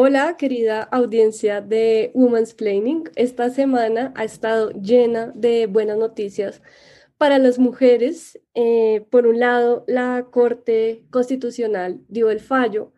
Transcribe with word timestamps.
Hola, 0.00 0.36
querida 0.36 0.84
audiencia 0.84 1.60
de 1.60 2.12
Women's 2.14 2.54
Planning. 2.54 3.10
Esta 3.16 3.50
semana 3.50 4.12
ha 4.14 4.22
estado 4.22 4.70
llena 4.70 5.32
de 5.34 5.66
buenas 5.66 5.98
noticias 5.98 6.62
para 7.16 7.38
las 7.38 7.58
mujeres. 7.58 8.38
Eh, 8.54 9.04
por 9.10 9.26
un 9.26 9.40
lado, 9.40 9.84
la 9.88 10.28
Corte 10.30 11.02
Constitucional 11.10 11.98
dio 12.06 12.30
el 12.30 12.38
fallo 12.38 12.92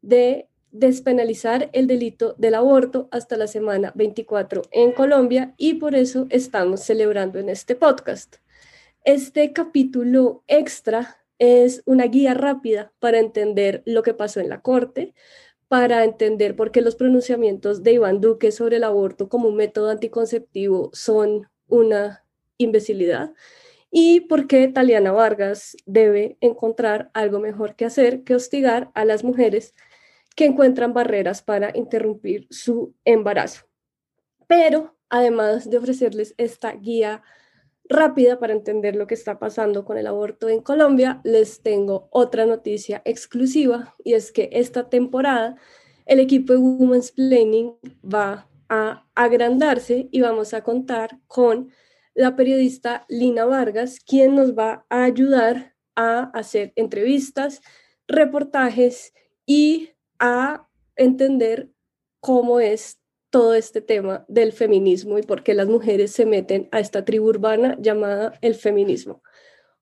de 0.00 0.48
despenalizar 0.70 1.68
el 1.74 1.86
delito 1.86 2.34
del 2.38 2.54
aborto 2.54 3.10
hasta 3.10 3.36
la 3.36 3.46
semana 3.46 3.92
24 3.94 4.62
en 4.70 4.92
Colombia 4.92 5.52
y 5.58 5.74
por 5.74 5.94
eso 5.94 6.28
estamos 6.30 6.80
celebrando 6.80 7.38
en 7.38 7.50
este 7.50 7.74
podcast. 7.74 8.36
Este 9.04 9.52
capítulo 9.52 10.44
extra 10.46 11.18
es 11.38 11.82
una 11.84 12.06
guía 12.06 12.32
rápida 12.32 12.92
para 12.98 13.18
entender 13.18 13.82
lo 13.84 14.02
que 14.02 14.14
pasó 14.14 14.40
en 14.40 14.48
la 14.48 14.60
Corte, 14.60 15.14
para 15.68 16.04
entender 16.04 16.56
por 16.56 16.72
qué 16.72 16.80
los 16.80 16.96
pronunciamientos 16.96 17.82
de 17.82 17.92
Iván 17.92 18.20
Duque 18.20 18.52
sobre 18.52 18.76
el 18.76 18.84
aborto 18.84 19.28
como 19.28 19.48
un 19.48 19.56
método 19.56 19.90
anticonceptivo 19.90 20.90
son 20.92 21.48
una 21.68 22.24
imbecilidad 22.56 23.32
y 23.90 24.20
por 24.20 24.46
qué 24.46 24.68
Taliana 24.68 25.12
Vargas 25.12 25.76
debe 25.86 26.36
encontrar 26.40 27.10
algo 27.14 27.40
mejor 27.40 27.74
que 27.74 27.84
hacer 27.84 28.22
que 28.24 28.34
hostigar 28.34 28.90
a 28.94 29.04
las 29.04 29.24
mujeres 29.24 29.74
que 30.36 30.44
encuentran 30.44 30.92
barreras 30.92 31.42
para 31.42 31.76
interrumpir 31.76 32.46
su 32.50 32.94
embarazo. 33.04 33.66
Pero 34.46 34.96
además 35.08 35.68
de 35.68 35.78
ofrecerles 35.78 36.34
esta 36.38 36.72
guía 36.72 37.22
rápida 37.88 38.38
para 38.38 38.52
entender 38.52 38.96
lo 38.96 39.06
que 39.06 39.14
está 39.14 39.38
pasando 39.38 39.84
con 39.84 39.98
el 39.98 40.06
aborto 40.06 40.48
en 40.48 40.60
Colombia, 40.60 41.20
les 41.24 41.62
tengo 41.62 42.08
otra 42.10 42.46
noticia 42.46 43.02
exclusiva 43.04 43.94
y 44.04 44.14
es 44.14 44.30
que 44.32 44.50
esta 44.52 44.88
temporada 44.88 45.56
el 46.06 46.20
equipo 46.20 46.52
de 46.52 46.58
Women's 46.58 47.12
Planning 47.12 47.74
va 48.02 48.48
a 48.68 49.06
agrandarse 49.14 50.08
y 50.10 50.20
vamos 50.20 50.54
a 50.54 50.62
contar 50.62 51.18
con 51.26 51.70
la 52.14 52.34
periodista 52.34 53.04
Lina 53.08 53.44
Vargas, 53.44 54.00
quien 54.00 54.34
nos 54.34 54.56
va 54.56 54.86
a 54.88 55.04
ayudar 55.04 55.76
a 55.94 56.30
hacer 56.34 56.72
entrevistas, 56.76 57.60
reportajes 58.06 59.12
y 59.46 59.90
a 60.18 60.68
entender 60.96 61.70
cómo 62.20 62.60
es 62.60 62.98
todo 63.30 63.54
este 63.54 63.80
tema 63.80 64.24
del 64.28 64.52
feminismo 64.52 65.18
y 65.18 65.22
por 65.22 65.42
qué 65.42 65.54
las 65.54 65.68
mujeres 65.68 66.12
se 66.12 66.26
meten 66.26 66.68
a 66.72 66.80
esta 66.80 67.04
tribu 67.04 67.28
urbana 67.28 67.76
llamada 67.80 68.38
el 68.40 68.54
feminismo. 68.54 69.22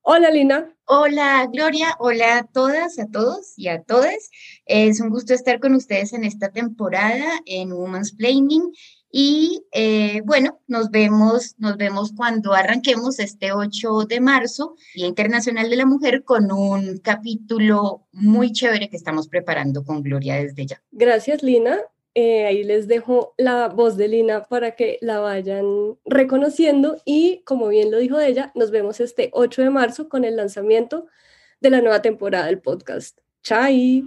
Hola 0.01 0.31
Lina. 0.31 0.73
Hola 0.85 1.49
Gloria, 1.51 1.95
hola 1.99 2.37
a 2.37 2.43
todas, 2.45 2.97
a 2.97 3.07
todos 3.07 3.53
y 3.57 3.67
a 3.67 3.83
todas. 3.83 4.29
Es 4.65 5.01
un 5.01 5.09
gusto 5.09 5.33
estar 5.33 5.59
con 5.59 5.75
ustedes 5.75 6.13
en 6.13 6.23
esta 6.23 6.49
temporada 6.49 7.27
en 7.45 7.73
Women's 7.73 8.13
Planning 8.13 8.71
y 9.11 9.65
eh, 9.71 10.21
bueno, 10.25 10.61
nos 10.67 10.91
vemos, 10.91 11.55
nos 11.57 11.75
vemos 11.75 12.13
cuando 12.15 12.53
arranquemos 12.53 13.19
este 13.19 13.51
8 13.51 14.05
de 14.07 14.19
marzo, 14.19 14.75
Día 14.95 15.07
Internacional 15.07 15.69
de 15.69 15.75
la 15.75 15.85
Mujer, 15.85 16.23
con 16.23 16.51
un 16.51 16.99
capítulo 16.99 18.07
muy 18.11 18.51
chévere 18.51 18.89
que 18.89 18.97
estamos 18.97 19.27
preparando 19.27 19.83
con 19.83 20.03
Gloria 20.03 20.35
desde 20.35 20.67
ya. 20.67 20.81
Gracias, 20.91 21.43
Lina. 21.43 21.79
Eh, 22.19 22.47
ahí 22.47 22.63
les 22.63 22.87
dejo 22.87 23.35
la 23.37 23.67
voz 23.67 23.95
de 23.95 24.07
Lina 24.07 24.45
para 24.45 24.71
que 24.71 24.97
la 25.01 25.19
vayan 25.19 25.99
reconociendo 26.03 26.99
y 27.05 27.43
como 27.45 27.67
bien 27.67 27.91
lo 27.91 27.99
dijo 27.99 28.19
ella, 28.19 28.51
nos 28.55 28.71
vemos 28.71 28.99
este 28.99 29.29
8 29.33 29.61
de 29.61 29.69
marzo 29.69 30.09
con 30.09 30.25
el 30.25 30.35
lanzamiento 30.35 31.05
de 31.61 31.69
la 31.69 31.79
nueva 31.79 32.01
temporada 32.01 32.47
del 32.47 32.59
podcast. 32.59 33.19
¡Chai! 33.43 34.03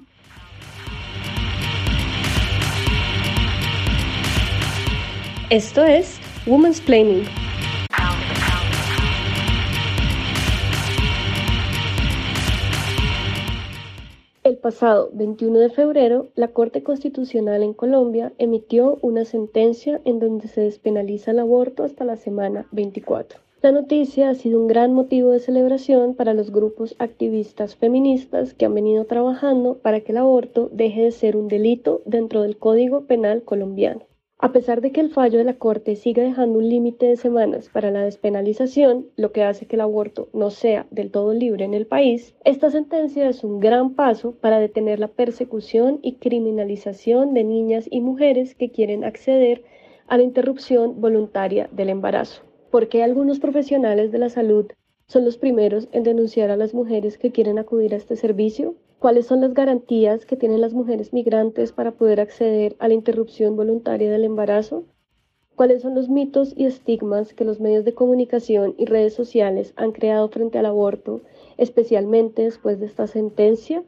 Esto 5.51 5.85
es 5.85 6.19
Women's 6.47 6.81
Planning. 6.81 7.40
Pasado 14.61 15.11
21 15.13 15.59
de 15.59 15.71
febrero, 15.71 16.29
la 16.35 16.49
Corte 16.49 16.83
Constitucional 16.83 17.63
en 17.63 17.75
Colombia 17.75 18.33
emitió 18.39 18.99
una 19.03 19.25
sentencia 19.25 20.01
en 20.05 20.21
donde 20.21 20.49
se 20.49 20.61
despenaliza 20.61 21.33
el 21.33 21.41
aborto 21.41 21.83
hasta 21.83 22.05
la 22.05 22.17
semana 22.17 22.67
24. 22.73 23.41
La 23.63 23.73
noticia 23.73 24.31
ha 24.31 24.35
sido 24.35 24.59
un 24.59 24.69
gran 24.69 24.95
motivo 24.95 25.33
de 25.33 25.41
celebración 25.41 26.15
para 26.15 26.33
los 26.33 26.51
grupos 26.51 26.95
activistas 26.99 27.77
feministas 27.77 28.55
que 28.55 28.65
han 28.65 28.75
venido 28.75 29.05
trabajando 29.05 29.75
para 29.77 30.01
que 30.01 30.13
el 30.13 30.19
aborto 30.19 30.71
deje 30.73 31.03
de 31.03 31.11
ser 31.11 31.37
un 31.37 31.49
delito 31.49 32.01
dentro 32.07 32.43
del 32.43 32.57
Código 32.57 33.03
Penal 33.03 33.43
colombiano. 33.43 34.10
A 34.43 34.53
pesar 34.53 34.81
de 34.81 34.91
que 34.91 35.03
el 35.03 35.11
fallo 35.11 35.37
de 35.37 35.45
la 35.45 35.59
Corte 35.59 35.97
sigue 35.97 36.23
dejando 36.23 36.61
un 36.61 36.67
límite 36.67 37.05
de 37.05 37.19
semanas 37.19 37.69
para 37.69 37.91
la 37.91 38.05
despenalización, 38.05 39.07
lo 39.17 39.33
que 39.33 39.43
hace 39.43 39.67
que 39.67 39.77
el 39.77 39.83
aborto 39.83 40.31
no 40.33 40.49
sea 40.49 40.87
del 40.91 41.11
todo 41.11 41.35
libre 41.35 41.67
en 41.67 41.75
el 41.75 41.87
país, 41.87 42.35
esta 42.47 42.71
sentencia 42.71 43.29
es 43.29 43.45
un 43.45 43.61
gran 43.61 43.95
paso 43.95 44.33
para 44.33 44.59
detener 44.59 44.99
la 44.99 45.09
persecución 45.09 45.99
y 46.01 46.15
criminalización 46.15 47.35
de 47.35 47.45
niñas 47.45 47.87
y 47.91 48.01
mujeres 48.01 48.55
que 48.55 48.71
quieren 48.71 49.05
acceder 49.05 49.63
a 50.07 50.17
la 50.17 50.23
interrupción 50.23 51.03
voluntaria 51.03 51.69
del 51.71 51.91
embarazo. 51.91 52.43
Porque 52.71 53.03
algunos 53.03 53.41
profesionales 53.41 54.11
de 54.11 54.21
la 54.21 54.31
salud 54.31 54.73
son 55.07 55.27
los 55.27 55.37
primeros 55.37 55.87
en 55.93 56.03
denunciar 56.03 56.51
a 56.51 56.57
las 56.57 56.73
mujeres 56.73 57.19
que 57.19 57.31
quieren 57.31 57.59
acudir 57.59 57.93
a 57.93 57.99
este 57.99 58.17
servicio? 58.17 58.75
¿Cuáles 59.01 59.25
son 59.25 59.41
las 59.41 59.55
garantías 59.55 60.27
que 60.27 60.37
tienen 60.37 60.61
las 60.61 60.75
mujeres 60.75 61.15
migrantes 61.15 61.73
para 61.73 61.93
poder 61.93 62.21
acceder 62.21 62.77
a 62.79 62.87
la 62.87 62.93
interrupción 62.93 63.57
voluntaria 63.57 64.13
del 64.13 64.25
embarazo? 64.25 64.85
¿Cuáles 65.57 65.81
son 65.81 65.95
los 65.95 66.11
mitos 66.11 66.53
y 66.55 66.67
estigmas 66.67 67.33
que 67.33 67.47
los 67.47 67.61
medios 67.61 67.87
de 67.87 67.95
comunicación 67.95 68.75
y 68.77 68.85
redes 68.85 69.15
sociales 69.15 69.73
han 69.77 69.93
creado 69.93 70.29
frente 70.29 70.59
al 70.59 70.67
aborto, 70.67 71.23
especialmente 71.57 72.43
después 72.43 72.79
de 72.79 72.85
esta 72.85 73.07
sentencia? 73.07 73.85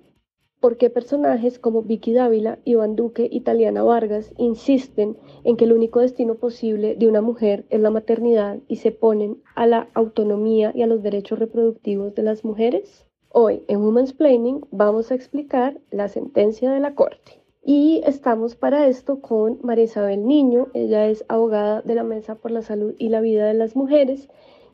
¿Por 0.61 0.79
qué 0.79 0.89
personajes 0.89 1.59
como 1.59 1.83
Vicky 1.83 2.15
Dávila, 2.15 2.59
Iván 2.65 2.97
Duque 2.97 3.29
y 3.31 3.41
Taliana 3.41 3.83
Vargas 3.83 4.33
insisten 4.39 5.19
en 5.45 5.59
que 5.59 5.67
el 5.67 5.75
único 5.75 6.01
destino 6.01 6.37
posible 6.37 6.97
de 6.97 7.07
una 7.07 7.21
mujer 7.21 7.67
es 7.69 7.83
la 7.83 7.91
maternidad 7.91 8.61
y 8.67 8.77
se 8.77 8.93
ponen 8.93 9.43
a 9.57 9.67
la 9.67 9.91
autonomía 9.93 10.73
y 10.75 10.81
a 10.81 10.87
los 10.87 11.03
derechos 11.03 11.39
reproductivos 11.39 12.15
de 12.15 12.23
las 12.23 12.47
mujeres? 12.47 13.12
Hoy 13.35 13.65
en 13.67 13.81
Women's 13.81 14.13
Planning 14.13 14.61
vamos 14.73 15.11
a 15.11 15.15
explicar 15.15 15.81
la 15.91 16.09
sentencia 16.09 16.71
de 16.71 16.81
la 16.81 16.95
Corte. 16.95 17.41
Y 17.65 18.03
estamos 18.05 18.57
para 18.57 18.87
esto 18.89 19.23
con 19.23 19.59
María 19.63 19.85
Isabel 19.85 20.27
Niño, 20.27 20.69
ella 20.75 21.07
es 21.07 21.25
abogada 21.29 21.81
de 21.81 21.95
la 21.95 22.03
Mesa 22.03 22.35
por 22.35 22.51
la 22.51 22.61
Salud 22.61 22.95
y 22.99 23.09
la 23.09 23.23
Vida 23.23 23.47
de 23.47 23.55
las 23.55 23.75
Mujeres 23.75 24.29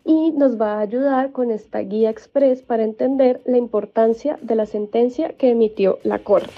y 0.05 0.33
nos 0.33 0.61
va 0.61 0.79
a 0.79 0.81
ayudar 0.81 1.31
con 1.31 1.53
esta 1.53 1.79
guía 1.79 2.11
express 2.11 2.63
para 2.63 2.83
entender 2.83 3.43
la 3.45 3.59
importancia 3.59 4.41
de 4.43 4.57
la 4.57 4.67
sentencia 4.67 5.37
que 5.37 5.51
emitió 5.51 6.01
la 6.03 6.25
Corte. 6.25 6.51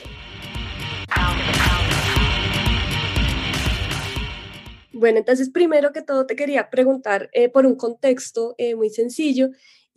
Bueno, 5.00 5.18
entonces 5.18 5.50
primero 5.50 5.92
que 5.92 6.00
todo 6.00 6.24
te 6.24 6.36
quería 6.36 6.70
preguntar 6.70 7.28
eh, 7.32 7.50
por 7.50 7.66
un 7.66 7.74
contexto 7.74 8.54
eh, 8.56 8.74
muy 8.74 8.88
sencillo 8.88 9.50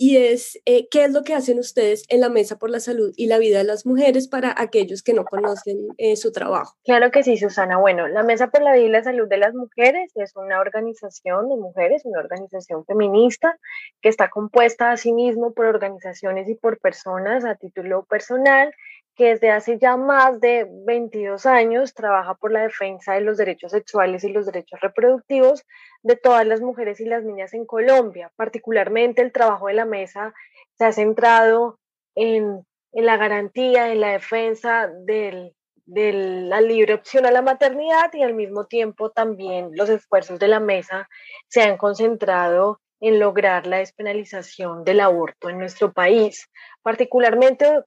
y 0.04 0.18
es 0.18 0.60
eh, 0.66 0.90
qué 0.92 1.06
es 1.06 1.14
lo 1.14 1.24
que 1.24 1.34
hacen 1.34 1.60
ustedes 1.60 2.04
en 2.10 2.20
la 2.20 2.28
Mesa 2.28 2.58
por 2.60 2.70
la 2.70 2.82
Salud 2.82 3.14
y 3.16 3.28
la 3.28 3.38
Vida 3.38 3.60
de 3.60 3.64
las 3.64 3.86
Mujeres 3.86 4.28
para 4.28 4.54
aquellos 4.58 5.02
que 5.02 5.14
no 5.14 5.24
conocen 5.24 5.78
eh, 5.98 6.18
su 6.18 6.34
trabajo. 6.34 6.76
Claro 6.84 7.10
que 7.10 7.24
sí, 7.24 7.38
Susana. 7.38 7.78
Bueno, 7.78 8.10
la 8.10 8.22
Mesa 8.22 8.50
por 8.50 8.62
la 8.64 8.74
Vida 8.74 8.86
y 8.86 8.90
la 8.90 9.04
Salud 9.06 9.30
de 9.30 9.38
las 9.38 9.54
Mujeres 9.54 10.12
es 10.16 10.36
una 10.36 10.60
organización 10.60 11.48
de 11.48 11.56
mujeres, 11.56 12.02
una 12.04 12.20
organización 12.20 12.84
feminista 12.86 13.58
que 14.02 14.10
está 14.10 14.30
compuesta 14.30 14.92
asimismo 14.92 15.54
por 15.54 15.68
organizaciones 15.68 16.50
y 16.50 16.56
por 16.56 16.80
personas 16.80 17.46
a 17.46 17.56
título 17.56 18.04
personal 18.04 18.74
que 19.16 19.30
desde 19.30 19.52
hace 19.52 19.78
ya 19.78 19.96
más 19.96 20.40
de 20.40 20.68
22 20.86 21.46
años 21.46 21.94
trabaja 21.94 22.34
por 22.36 22.52
la 22.52 22.62
defensa 22.62 23.14
de 23.14 23.22
los 23.22 23.38
derechos 23.38 23.72
sexuales 23.72 24.24
y 24.24 24.32
los 24.32 24.46
derechos 24.46 24.80
reproductivos 24.82 25.64
de 26.02 26.16
todas 26.16 26.46
las 26.48 26.62
mujeres 26.62 27.00
y 27.00 27.06
las 27.06 27.24
niñas 27.24 27.54
en 27.54 27.66
Colombia. 27.66 28.32
Particularmente 28.36 29.22
el 29.22 29.32
trabajo 29.32 29.68
de 29.68 29.76
la 29.76 29.86
mesa 29.86 30.34
se 30.78 30.86
ha 30.86 30.92
centrado 30.92 31.80
en, 32.16 32.66
la 32.92 33.18
garantía, 33.18 33.92
en 33.92 34.02
la 34.02 34.12
defensa 34.12 34.90
de 35.06 35.54
la 35.86 36.62
libre 36.62 36.96
opción 36.96 37.26
a 37.26 37.32
la 37.32 37.42
maternidad 37.42 38.12
y 38.14 38.24
al 38.24 38.34
mismo 38.34 38.66
tiempo 38.66 39.12
también 39.12 39.70
los 39.74 39.90
esfuerzos 39.90 40.40
de 40.40 40.48
la 40.48 40.60
mesa 40.60 41.08
se 41.48 41.62
han 41.62 41.78
concentrado 41.78 42.80
en 43.00 43.20
lograr 43.20 43.68
la 43.68 43.80
despenalización 43.80 44.86
del 44.86 45.02
aborto 45.02 45.50
en 45.50 45.58
nuestro 45.58 45.92
país. 45.92 46.50
Particularmente 46.82 47.84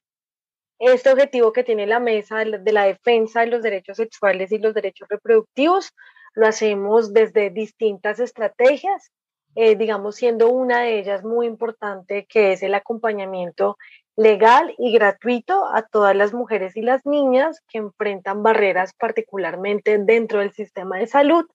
este 0.79 1.11
objetivo 1.11 1.53
que 1.53 1.63
tiene 1.63 1.87
la 1.87 1.99
mesa 1.99 2.43
de 2.43 2.71
la 2.71 2.85
defensa 2.85 3.41
de 3.41 3.47
los 3.47 3.63
derechos 3.63 3.97
sexuales 3.97 4.51
y 4.51 4.59
los 4.59 4.73
derechos 4.73 5.07
reproductivos 5.09 5.93
lo 6.33 6.47
hacemos 6.47 7.13
desde 7.13 7.49
distintas 7.49 8.19
estrategias, 8.19 9.11
eh, 9.55 9.75
digamos 9.75 10.15
siendo 10.15 10.49
una 10.49 10.81
de 10.81 10.99
ellas 10.99 11.23
muy 11.23 11.47
importante 11.47 12.27
que 12.29 12.53
es 12.53 12.61
el 12.61 12.75
acompañamiento 12.75 13.77
legal 14.15 14.73
y 14.77 14.91
gratuito 14.91 15.65
a 15.65 15.83
todas 15.83 16.15
las 16.15 16.33
mujeres 16.33 16.75
y 16.75 16.81
las 16.81 17.05
niñas 17.05 17.61
que 17.67 17.77
enfrentan 17.77 18.43
barreras 18.43 18.93
particularmente 18.93 19.97
dentro 19.99 20.39
del 20.39 20.51
sistema 20.51 20.97
de 20.97 21.07
salud 21.07 21.45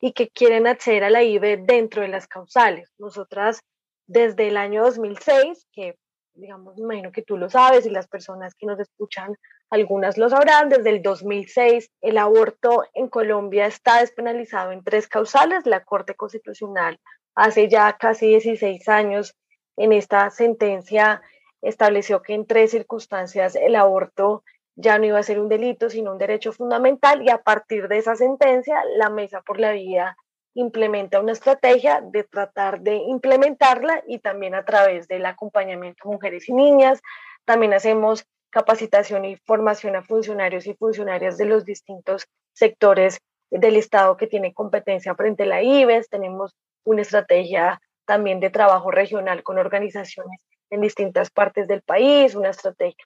y 0.00 0.12
que 0.12 0.28
quieren 0.28 0.66
acceder 0.66 1.04
a 1.04 1.10
la 1.10 1.22
IVE 1.22 1.56
dentro 1.58 2.02
de 2.02 2.08
las 2.08 2.26
causales. 2.26 2.90
Nosotras 2.98 3.60
desde 4.06 4.48
el 4.48 4.56
año 4.56 4.82
2006, 4.82 5.66
que 5.72 5.96
digamos, 6.34 6.76
me 6.76 6.82
imagino 6.82 7.12
que 7.12 7.22
tú 7.22 7.36
lo 7.36 7.50
sabes 7.50 7.86
y 7.86 7.90
las 7.90 8.08
personas 8.08 8.54
que 8.54 8.66
nos 8.66 8.78
escuchan, 8.80 9.36
algunas 9.70 10.18
lo 10.18 10.28
sabrán, 10.28 10.68
desde 10.68 10.90
el 10.90 11.02
2006 11.02 11.90
el 12.00 12.18
aborto 12.18 12.84
en 12.94 13.08
Colombia 13.08 13.66
está 13.66 14.00
despenalizado 14.00 14.72
en 14.72 14.82
tres 14.82 15.08
causales. 15.08 15.66
La 15.66 15.84
Corte 15.84 16.14
Constitucional 16.14 16.98
hace 17.34 17.68
ya 17.68 17.96
casi 17.96 18.28
16 18.28 18.88
años 18.88 19.36
en 19.76 19.92
esta 19.92 20.30
sentencia 20.30 21.22
estableció 21.62 22.22
que 22.22 22.34
en 22.34 22.46
tres 22.46 22.70
circunstancias 22.70 23.54
el 23.56 23.76
aborto 23.76 24.42
ya 24.76 24.98
no 24.98 25.06
iba 25.06 25.18
a 25.18 25.22
ser 25.22 25.38
un 25.38 25.48
delito, 25.48 25.90
sino 25.90 26.12
un 26.12 26.18
derecho 26.18 26.52
fundamental 26.52 27.22
y 27.22 27.30
a 27.30 27.38
partir 27.38 27.88
de 27.88 27.98
esa 27.98 28.16
sentencia 28.16 28.82
la 28.96 29.10
Mesa 29.10 29.42
por 29.42 29.60
la 29.60 29.72
Vida 29.72 30.16
implementa 30.54 31.20
una 31.20 31.32
estrategia 31.32 32.00
de 32.00 32.24
tratar 32.24 32.80
de 32.80 32.96
implementarla 32.96 34.02
y 34.06 34.18
también 34.18 34.54
a 34.54 34.64
través 34.64 35.08
del 35.08 35.26
acompañamiento 35.26 36.08
a 36.08 36.12
mujeres 36.12 36.48
y 36.48 36.52
niñas. 36.52 37.00
También 37.44 37.72
hacemos 37.72 38.24
capacitación 38.50 39.24
y 39.24 39.36
formación 39.36 39.96
a 39.96 40.02
funcionarios 40.02 40.66
y 40.66 40.74
funcionarias 40.74 41.38
de 41.38 41.46
los 41.46 41.64
distintos 41.64 42.26
sectores 42.52 43.18
del 43.50 43.76
Estado 43.76 44.16
que 44.16 44.26
tiene 44.26 44.52
competencia 44.52 45.14
frente 45.14 45.44
a 45.44 45.46
la 45.46 45.62
IBES. 45.62 46.08
Tenemos 46.08 46.54
una 46.84 47.02
estrategia 47.02 47.80
también 48.04 48.40
de 48.40 48.50
trabajo 48.50 48.90
regional 48.90 49.42
con 49.42 49.58
organizaciones 49.58 50.40
en 50.70 50.80
distintas 50.80 51.30
partes 51.30 51.68
del 51.68 51.82
país, 51.82 52.34
una 52.34 52.50
estrategia 52.50 53.04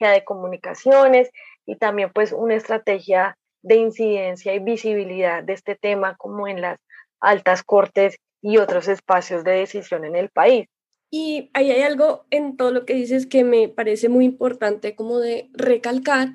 de 0.00 0.24
comunicaciones 0.24 1.30
y 1.66 1.76
también 1.76 2.10
pues 2.12 2.32
una 2.32 2.54
estrategia 2.54 3.36
de 3.62 3.76
incidencia 3.76 4.54
y 4.54 4.60
visibilidad 4.60 5.42
de 5.42 5.54
este 5.54 5.74
tema 5.74 6.16
como 6.16 6.46
en 6.46 6.60
las 6.60 6.78
altas 7.20 7.62
cortes 7.62 8.16
y 8.42 8.58
otros 8.58 8.88
espacios 8.88 9.44
de 9.44 9.52
decisión 9.52 10.04
en 10.04 10.16
el 10.16 10.30
país. 10.30 10.66
Y 11.10 11.50
ahí 11.54 11.70
hay 11.70 11.82
algo 11.82 12.26
en 12.30 12.56
todo 12.56 12.72
lo 12.72 12.84
que 12.84 12.94
dices 12.94 13.26
que 13.26 13.44
me 13.44 13.68
parece 13.68 14.08
muy 14.08 14.24
importante 14.24 14.94
como 14.94 15.18
de 15.18 15.48
recalcar 15.52 16.32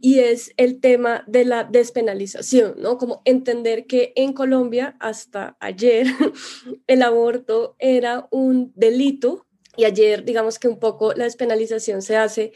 y 0.00 0.20
es 0.20 0.52
el 0.56 0.80
tema 0.80 1.24
de 1.26 1.44
la 1.44 1.64
despenalización, 1.64 2.74
¿no? 2.78 2.96
Como 2.96 3.20
entender 3.24 3.86
que 3.86 4.12
en 4.16 4.32
Colombia 4.32 4.96
hasta 4.98 5.56
ayer 5.60 6.06
el 6.86 7.02
aborto 7.02 7.76
era 7.78 8.26
un 8.30 8.72
delito 8.74 9.46
y 9.76 9.84
ayer 9.84 10.24
digamos 10.24 10.58
que 10.58 10.68
un 10.68 10.78
poco 10.78 11.12
la 11.12 11.24
despenalización 11.24 12.02
se 12.02 12.16
hace 12.16 12.52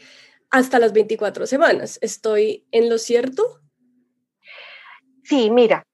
hasta 0.49 0.79
las 0.79 0.93
24 0.93 1.45
semanas. 1.45 1.99
¿Estoy 2.01 2.65
en 2.71 2.89
lo 2.89 2.97
cierto? 2.97 3.61
Sí, 5.23 5.49
mira, 5.49 5.85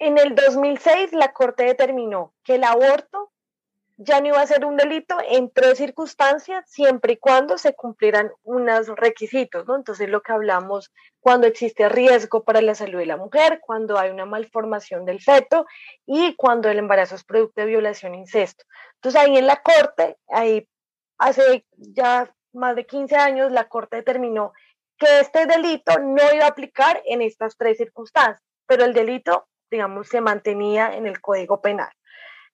en 0.00 0.18
el 0.18 0.34
2006 0.34 1.12
la 1.12 1.32
Corte 1.32 1.64
determinó 1.64 2.34
que 2.44 2.56
el 2.56 2.64
aborto 2.64 3.32
ya 4.00 4.20
no 4.20 4.28
iba 4.28 4.40
a 4.40 4.46
ser 4.46 4.64
un 4.64 4.76
delito 4.76 5.16
en 5.28 5.50
tres 5.50 5.76
circunstancias, 5.76 6.64
siempre 6.70 7.14
y 7.14 7.16
cuando 7.16 7.58
se 7.58 7.74
cumplieran 7.74 8.30
unos 8.44 8.86
requisitos, 8.90 9.66
¿no? 9.66 9.74
Entonces, 9.74 10.08
lo 10.08 10.22
que 10.22 10.32
hablamos 10.32 10.92
cuando 11.18 11.48
existe 11.48 11.88
riesgo 11.88 12.44
para 12.44 12.62
la 12.62 12.76
salud 12.76 13.00
de 13.00 13.06
la 13.06 13.16
mujer, 13.16 13.58
cuando 13.60 13.98
hay 13.98 14.10
una 14.10 14.24
malformación 14.24 15.04
del 15.04 15.20
feto 15.20 15.66
y 16.06 16.36
cuando 16.36 16.68
el 16.68 16.78
embarazo 16.78 17.16
es 17.16 17.24
producto 17.24 17.60
de 17.60 17.66
violación 17.66 18.14
e 18.14 18.18
incesto. 18.18 18.64
Entonces, 18.94 19.20
ahí 19.20 19.36
en 19.36 19.48
la 19.48 19.60
Corte, 19.62 20.16
ahí 20.28 20.68
hace 21.18 21.66
ya 21.76 22.32
más 22.52 22.76
de 22.76 22.86
15 22.86 23.16
años, 23.16 23.50
la 23.50 23.68
Corte 23.68 23.96
determinó 23.96 24.52
que 24.96 25.20
este 25.20 25.46
delito 25.46 25.98
no 25.98 26.22
iba 26.32 26.44
a 26.44 26.48
aplicar 26.48 27.02
en 27.04 27.20
estas 27.20 27.56
tres 27.56 27.78
circunstancias, 27.78 28.42
pero 28.66 28.84
el 28.84 28.94
delito, 28.94 29.48
digamos, 29.70 30.08
se 30.08 30.20
mantenía 30.20 30.94
en 30.94 31.06
el 31.06 31.20
Código 31.20 31.60
Penal. 31.60 31.90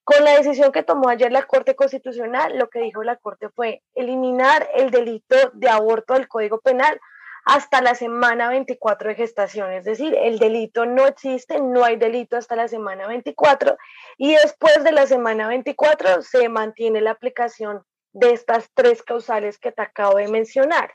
Con 0.04 0.22
la 0.22 0.36
decisión 0.36 0.70
que 0.70 0.82
tomó 0.82 1.08
ayer 1.08 1.32
la 1.32 1.44
Corte 1.44 1.74
Constitucional, 1.74 2.58
lo 2.58 2.68
que 2.68 2.80
dijo 2.80 3.02
la 3.02 3.16
Corte 3.16 3.48
fue 3.48 3.82
eliminar 3.94 4.68
el 4.74 4.90
delito 4.90 5.36
de 5.54 5.68
aborto 5.70 6.14
del 6.14 6.28
Código 6.28 6.60
Penal 6.60 7.00
hasta 7.44 7.80
la 7.80 7.94
semana 7.94 8.48
24 8.48 9.08
de 9.08 9.14
gestación. 9.14 9.72
Es 9.72 9.84
decir, 9.84 10.14
el 10.14 10.38
delito 10.38 10.86
no 10.86 11.06
existe, 11.06 11.60
no 11.60 11.84
hay 11.84 11.96
delito 11.96 12.36
hasta 12.36 12.56
la 12.56 12.68
semana 12.68 13.06
24 13.06 13.76
y 14.18 14.34
después 14.34 14.82
de 14.84 14.92
la 14.92 15.06
semana 15.06 15.48
24 15.48 16.22
se 16.22 16.48
mantiene 16.48 17.00
la 17.00 17.12
aplicación 17.12 17.82
de 18.12 18.32
estas 18.32 18.70
tres 18.74 19.02
causales 19.02 19.58
que 19.58 19.72
te 19.72 19.82
acabo 19.82 20.18
de 20.18 20.28
mencionar. 20.28 20.94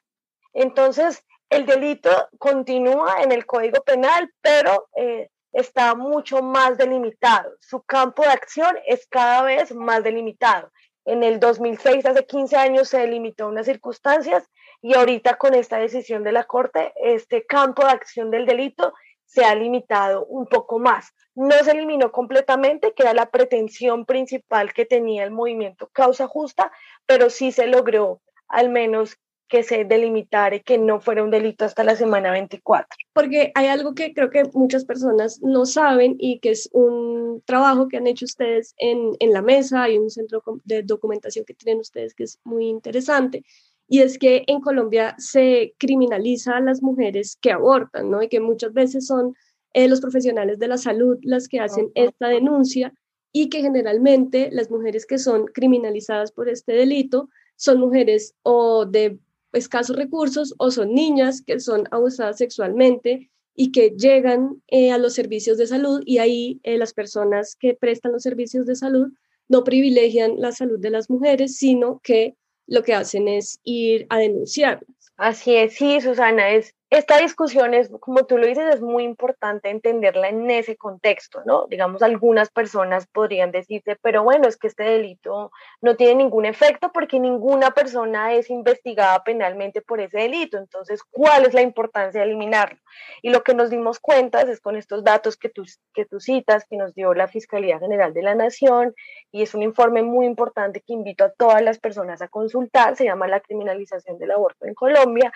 Entonces, 0.54 1.26
el 1.50 1.66
delito 1.66 2.30
continúa 2.38 3.22
en 3.22 3.32
el 3.32 3.46
Código 3.46 3.84
Penal, 3.84 4.32
pero 4.42 4.88
eh, 4.96 5.30
está 5.52 5.96
mucho 5.96 6.42
más 6.42 6.78
delimitado. 6.78 7.52
Su 7.60 7.82
campo 7.82 8.24
de 8.24 8.30
acción 8.30 8.78
es 8.86 9.08
cada 9.08 9.44
vez 9.44 9.74
más 9.74 10.04
delimitado. 10.04 10.72
En 11.06 11.24
el 11.24 11.40
2006, 11.40 12.06
hace 12.06 12.26
15 12.26 12.56
años, 12.58 12.90
se 12.90 13.00
delimitó 13.00 13.48
unas 13.48 13.66
circunstancias 13.66 14.48
y 14.82 14.94
ahorita 14.94 15.36
con 15.36 15.54
esta 15.54 15.78
decisión 15.78 16.24
de 16.24 16.32
la 16.32 16.44
Corte, 16.44 16.94
este 17.02 17.46
campo 17.46 17.84
de 17.84 17.92
acción 17.92 18.32
del 18.32 18.46
delito 18.46 18.94
se 19.26 19.46
ha 19.46 19.56
limitado 19.56 20.26
un 20.26 20.48
poco 20.48 20.80
más. 20.80 21.14
No 21.36 21.56
se 21.64 21.72
eliminó 21.72 22.12
completamente, 22.12 22.94
que 22.94 23.04
era 23.04 23.14
la 23.14 23.30
pretensión 23.30 24.06
principal 24.06 24.74
que 24.74 24.86
tenía 24.86 25.24
el 25.24 25.32
movimiento 25.32 25.90
Causa 25.94 26.28
Justa, 26.28 26.72
pero 27.06 27.30
sí 27.30 27.52
se 27.52 27.68
logró 27.68 28.22
al 28.48 28.70
menos 28.70 29.18
que 29.50 29.64
se 29.64 29.84
delimitara 29.84 30.60
que 30.60 30.78
no 30.78 31.02
fuera 31.02 31.24
un 31.24 31.32
delito 31.32 31.66
hasta 31.66 31.84
la 31.84 31.96
semana 31.96 32.32
24. 32.32 32.88
Porque 33.14 33.52
hay 33.56 33.68
algo 33.68 33.96
que 33.96 34.14
creo 34.14 34.30
que 34.30 34.44
muchas 34.54 34.86
personas 34.86 35.42
no 35.42 35.66
saben 35.66 36.16
y 36.20 36.40
que 36.40 36.52
es 36.52 36.70
un 36.72 37.42
trabajo 37.46 37.88
que 37.88 37.98
han 37.98 38.08
hecho 38.08 38.26
ustedes 38.26 38.74
en, 38.78 39.16
en 39.20 39.34
la 39.34 39.42
mesa, 39.42 39.84
hay 39.84 39.98
un 39.98 40.10
centro 40.10 40.42
de 40.64 40.84
documentación 40.84 41.46
que 41.46 41.56
tienen 41.56 41.82
ustedes 41.82 42.14
que 42.14 42.24
es 42.24 42.40
muy 42.44 42.68
interesante, 42.68 43.44
y 43.88 44.02
es 44.02 44.20
que 44.20 44.44
en 44.46 44.62
Colombia 44.62 45.16
se 45.18 45.74
criminaliza 45.80 46.58
a 46.58 46.62
las 46.62 46.84
mujeres 46.84 47.38
que 47.42 47.52
abortan, 47.52 48.12
¿no? 48.12 48.22
Y 48.22 48.30
que 48.30 48.40
muchas 48.40 48.72
veces 48.72 49.08
son 49.08 49.36
eh, 49.74 49.88
los 49.88 50.00
profesionales 50.00 50.60
de 50.60 50.68
la 50.68 50.78
salud 50.78 51.18
las 51.24 51.48
que 51.48 51.60
hacen 51.60 51.90
esta 51.96 52.28
denuncia 52.28 52.94
y 53.32 53.50
que 53.50 53.62
generalmente 53.62 54.50
las 54.52 54.70
mujeres 54.70 55.08
que 55.08 55.18
son 55.18 55.46
criminalizadas 55.46 56.32
por 56.32 56.50
este 56.50 56.74
delito 56.74 57.30
son 57.56 57.80
mujeres 57.80 58.36
o 58.44 58.86
de 58.86 59.20
escasos 59.54 59.96
recursos 59.96 60.54
o 60.58 60.72
son 60.72 60.94
niñas 60.94 61.42
que 61.42 61.60
son 61.60 61.86
abusadas 61.92 62.38
sexualmente 62.38 63.30
y 63.56 63.72
que 63.72 63.92
llegan 63.92 64.62
eh, 64.68 64.92
a 64.92 64.98
los 64.98 65.14
servicios 65.14 65.58
de 65.58 65.68
salud 65.68 66.02
y 66.06 66.20
ahí 66.20 66.60
eh, 66.64 66.78
las 66.78 66.94
personas 66.94 67.56
que 67.60 67.74
prestan 67.74 68.14
los 68.14 68.24
servicios 68.24 68.66
de 68.66 68.76
salud 68.76 69.12
no 69.50 69.64
privilegian 69.64 70.40
la 70.40 70.52
salud 70.52 70.80
de 70.80 70.92
las 70.92 71.10
mujeres, 71.10 71.58
sino 71.58 72.00
que 72.04 72.36
lo 72.68 72.84
que 72.84 72.94
hacen 72.94 73.28
es 73.28 73.60
ir 73.64 74.06
a 74.10 74.20
denunciarlas. 74.20 75.12
Así 75.18 75.56
es, 75.56 75.74
sí, 75.74 76.00
Susana, 76.00 76.52
es 76.52 76.76
esta 76.90 77.20
discusión 77.20 77.76
es, 77.76 77.92
como 78.00 78.26
tú 78.26 78.38
lo 78.38 78.48
dices, 78.48 78.76
es 78.76 78.82
muy 78.82 79.04
importante 79.04 79.70
entenderla 79.70 80.30
en 80.30 80.50
ese 80.50 80.76
contexto, 80.76 81.44
¿no? 81.46 81.68
Digamos, 81.68 82.02
algunas 82.02 82.50
personas 82.50 83.06
podrían 83.08 83.52
decirse, 83.52 83.96
pero 84.02 84.24
bueno, 84.24 84.48
es 84.48 84.58
que 84.58 84.68
este 84.68 84.84
delito 84.84 85.52
no 85.82 85.96
tiene 85.96 86.16
ningún 86.16 86.46
efecto 86.46 86.92
porque 86.92 87.20
ninguna 87.20 87.72
persona 87.72 88.34
es 88.34 88.50
investigada 88.50 89.24
penalmente 89.24 89.82
por 89.82 90.02
ese 90.02 90.18
delito. 90.18 90.58
Entonces, 90.58 91.04
¿cuál 91.04 91.46
es 91.46 91.54
la 91.54 91.62
importancia 91.62 92.22
de 92.22 92.28
eliminarlo? 92.28 92.80
Y 93.22 93.30
lo 93.30 93.44
que 93.44 93.54
nos 93.54 93.70
dimos 93.70 94.00
cuenta 94.00 94.42
es 94.42 94.60
con 94.60 94.76
estos 94.76 95.04
datos 95.04 95.38
que 95.38 95.50
tú, 95.50 95.66
que 95.94 96.06
tú 96.06 96.20
citas, 96.20 96.66
que 96.68 96.78
nos 96.78 96.96
dio 96.96 97.14
la 97.14 97.28
Fiscalía 97.28 97.78
General 97.78 98.14
de 98.14 98.24
la 98.24 98.34
Nación, 98.34 98.96
y 99.32 99.44
es 99.44 99.54
un 99.54 99.62
informe 99.62 100.02
muy 100.02 100.26
importante 100.26 100.82
que 100.82 100.94
invito 100.94 101.24
a 101.24 101.30
todas 101.30 101.62
las 101.62 101.78
personas 101.78 102.24
a 102.24 102.30
consultar, 102.30 102.96
se 102.96 103.06
llama 103.06 103.28
La 103.28 103.42
criminalización 103.42 104.18
del 104.18 104.32
aborto 104.32 104.66
en 104.66 104.74
Colombia 104.74 105.32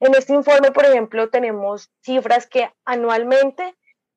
en 0.00 0.14
este 0.14 0.34
informe, 0.34 0.72
por 0.72 0.84
ejemplo, 0.84 1.30
tenemos 1.30 1.90
cifras 2.02 2.46
que 2.46 2.70
anualmente 2.84 3.74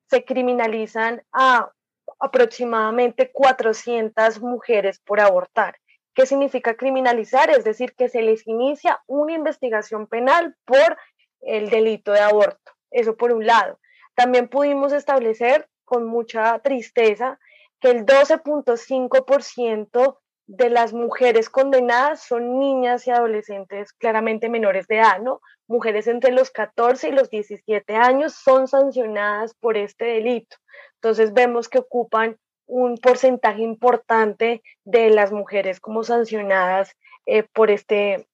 se 0.08 0.24
criminalizan 0.24 1.22
a 1.32 1.72
aproximadamente 2.18 3.30
400 3.32 4.40
mujeres 4.40 5.00
por 5.00 5.20
abortar. 5.20 5.76
¿Qué 6.14 6.26
significa 6.26 6.74
criminalizar? 6.74 7.50
Es 7.50 7.64
decir, 7.64 7.94
que 7.94 8.08
se 8.08 8.20
les 8.20 8.46
inicia 8.46 9.00
una 9.06 9.32
investigación 9.32 10.06
penal 10.06 10.56
por 10.64 10.98
el 11.40 11.70
delito 11.70 12.12
de 12.12 12.20
aborto. 12.20 12.72
Eso 12.90 13.16
por 13.16 13.32
un 13.32 13.46
lado. 13.46 13.78
También 14.14 14.48
pudimos 14.48 14.92
establecer 14.92 15.68
con 15.84 16.06
mucha 16.06 16.58
tristeza 16.58 17.38
que 17.80 17.90
el 17.90 18.04
12.5% 18.04 20.18
de 20.46 20.68
las 20.68 20.92
mujeres 20.92 21.48
condenadas 21.48 22.24
son 22.24 22.58
niñas 22.58 23.06
y 23.06 23.12
adolescentes 23.12 23.92
claramente 23.92 24.48
menores 24.48 24.88
de 24.88 24.96
edad, 24.96 25.20
¿no? 25.20 25.40
Mujeres 25.70 26.08
entre 26.08 26.32
los 26.32 26.50
14 26.50 27.10
y 27.10 27.12
los 27.12 27.30
17 27.30 27.94
años 27.94 28.34
son 28.34 28.66
sancionadas 28.66 29.54
por 29.54 29.76
este 29.76 30.04
delito. 30.04 30.56
Entonces 30.96 31.32
vemos 31.32 31.68
que 31.68 31.78
ocupan 31.78 32.38
un 32.66 32.98
porcentaje 32.98 33.62
importante 33.62 34.64
de 34.82 35.10
las 35.10 35.30
mujeres 35.30 35.78
como 35.78 36.02
sancionadas 36.02 36.96
eh, 37.24 37.44
por, 37.44 37.70
este, 37.70 38.26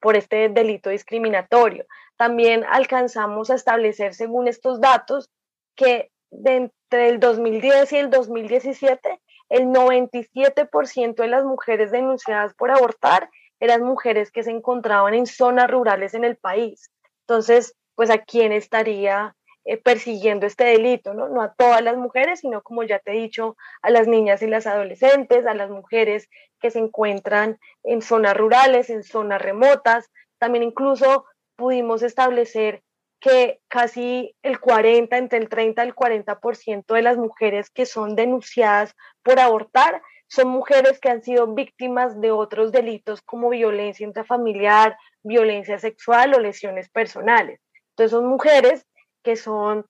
por 0.00 0.16
este 0.16 0.48
delito 0.48 0.90
discriminatorio. 0.90 1.86
También 2.16 2.64
alcanzamos 2.68 3.50
a 3.50 3.54
establecer, 3.54 4.14
según 4.14 4.48
estos 4.48 4.80
datos, 4.80 5.30
que 5.76 6.10
de 6.32 6.56
entre 6.56 7.10
el 7.10 7.20
2010 7.20 7.92
y 7.92 7.96
el 7.96 8.10
2017, 8.10 9.20
el 9.50 9.66
97% 9.66 11.14
de 11.14 11.28
las 11.28 11.44
mujeres 11.44 11.92
denunciadas 11.92 12.54
por 12.54 12.72
abortar 12.72 13.30
eran 13.62 13.84
mujeres 13.84 14.32
que 14.32 14.42
se 14.42 14.50
encontraban 14.50 15.14
en 15.14 15.26
zonas 15.26 15.70
rurales 15.70 16.14
en 16.14 16.24
el 16.24 16.36
país. 16.36 16.90
Entonces, 17.20 17.76
pues 17.94 18.10
a 18.10 18.18
quién 18.18 18.50
estaría 18.50 19.36
eh, 19.64 19.76
persiguiendo 19.76 20.46
este 20.46 20.64
delito, 20.64 21.14
¿no? 21.14 21.28
No 21.28 21.42
a 21.42 21.54
todas 21.54 21.80
las 21.80 21.96
mujeres, 21.96 22.40
sino 22.40 22.62
como 22.62 22.82
ya 22.82 22.98
te 22.98 23.12
he 23.12 23.20
dicho, 23.20 23.56
a 23.80 23.90
las 23.90 24.08
niñas 24.08 24.42
y 24.42 24.48
las 24.48 24.66
adolescentes, 24.66 25.46
a 25.46 25.54
las 25.54 25.70
mujeres 25.70 26.28
que 26.60 26.72
se 26.72 26.80
encuentran 26.80 27.60
en 27.84 28.02
zonas 28.02 28.36
rurales, 28.36 28.90
en 28.90 29.04
zonas 29.04 29.40
remotas. 29.40 30.10
También 30.38 30.64
incluso 30.64 31.26
pudimos 31.54 32.02
establecer 32.02 32.82
que 33.20 33.60
casi 33.68 34.34
el 34.42 34.58
40, 34.58 35.16
entre 35.16 35.38
el 35.38 35.48
30 35.48 35.84
y 35.84 35.86
el 35.86 35.94
40% 35.94 36.94
de 36.94 37.02
las 37.02 37.16
mujeres 37.16 37.70
que 37.70 37.86
son 37.86 38.16
denunciadas 38.16 38.96
por 39.22 39.38
abortar 39.38 40.02
son 40.32 40.48
mujeres 40.48 40.98
que 40.98 41.10
han 41.10 41.22
sido 41.22 41.46
víctimas 41.48 42.18
de 42.18 42.30
otros 42.30 42.72
delitos 42.72 43.20
como 43.20 43.50
violencia 43.50 44.06
intrafamiliar, 44.06 44.96
violencia 45.22 45.78
sexual 45.78 46.32
o 46.32 46.40
lesiones 46.40 46.88
personales. 46.88 47.60
Entonces 47.90 48.12
son 48.12 48.26
mujeres 48.28 48.86
que 49.22 49.36
son 49.36 49.84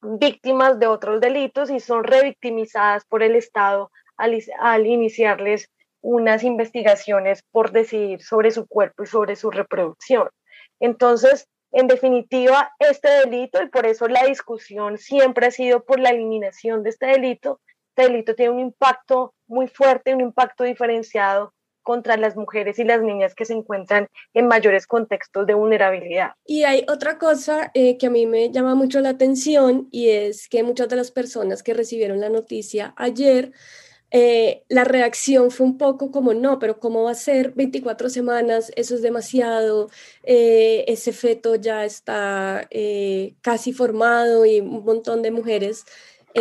víctimas 0.00 0.78
de 0.78 0.86
otros 0.86 1.20
delitos 1.20 1.68
y 1.68 1.80
son 1.80 2.04
revictimizadas 2.04 3.06
por 3.06 3.24
el 3.24 3.34
Estado 3.34 3.90
al, 4.16 4.86
iniciarles 4.86 5.68
unas 6.00 6.44
investigaciones 6.44 7.42
por 7.50 7.72
decidir 7.72 8.22
sobre 8.22 8.52
su 8.52 8.68
cuerpo 8.68 9.02
y 9.02 9.06
sobre 9.06 9.34
su 9.34 9.50
reproducción. 9.50 10.28
Entonces, 10.78 11.48
en 11.72 11.88
definitiva, 11.88 12.70
este 12.78 13.08
delito, 13.08 13.60
y 13.60 13.68
por 13.68 13.84
eso 13.84 14.06
la 14.06 14.22
discusión 14.26 14.96
siempre 14.96 15.48
ha 15.48 15.50
sido 15.50 15.84
por 15.84 15.98
la 15.98 16.10
eliminación 16.10 16.84
de 16.84 16.90
este 16.90 17.06
delito, 17.06 17.60
este 17.98 18.12
delito 18.12 18.34
tiene 18.36 18.52
un 18.52 18.60
impacto 18.60 19.34
muy 19.48 19.66
fuerte, 19.66 20.14
un 20.14 20.20
impacto 20.20 20.62
diferenciado 20.62 21.52
contra 21.82 22.16
las 22.16 22.36
mujeres 22.36 22.78
y 22.78 22.84
las 22.84 23.02
niñas 23.02 23.34
que 23.34 23.44
se 23.44 23.54
encuentran 23.54 24.08
en 24.34 24.46
mayores 24.46 24.86
contextos 24.86 25.46
de 25.46 25.54
vulnerabilidad. 25.54 26.32
Y 26.44 26.62
hay 26.62 26.84
otra 26.88 27.18
cosa 27.18 27.72
eh, 27.74 27.98
que 27.98 28.06
a 28.06 28.10
mí 28.10 28.26
me 28.26 28.50
llama 28.52 28.74
mucho 28.76 29.00
la 29.00 29.08
atención 29.08 29.88
y 29.90 30.10
es 30.10 30.48
que 30.48 30.62
muchas 30.62 30.88
de 30.88 30.96
las 30.96 31.10
personas 31.10 31.62
que 31.62 31.74
recibieron 31.74 32.20
la 32.20 32.28
noticia 32.28 32.94
ayer, 32.96 33.52
eh, 34.10 34.62
la 34.68 34.84
reacción 34.84 35.50
fue 35.50 35.66
un 35.66 35.76
poco 35.76 36.12
como, 36.12 36.34
no, 36.34 36.58
pero 36.58 36.78
¿cómo 36.78 37.04
va 37.04 37.12
a 37.12 37.14
ser 37.14 37.52
24 37.54 38.10
semanas? 38.10 38.70
Eso 38.76 38.94
es 38.94 39.02
demasiado, 39.02 39.90
eh, 40.22 40.84
ese 40.86 41.12
feto 41.12 41.56
ya 41.56 41.84
está 41.84 42.68
casi 43.40 43.72
formado 43.72 44.46
y 44.46 44.60
un 44.60 44.84
montón 44.84 45.22
de 45.22 45.30
mujeres 45.30 45.84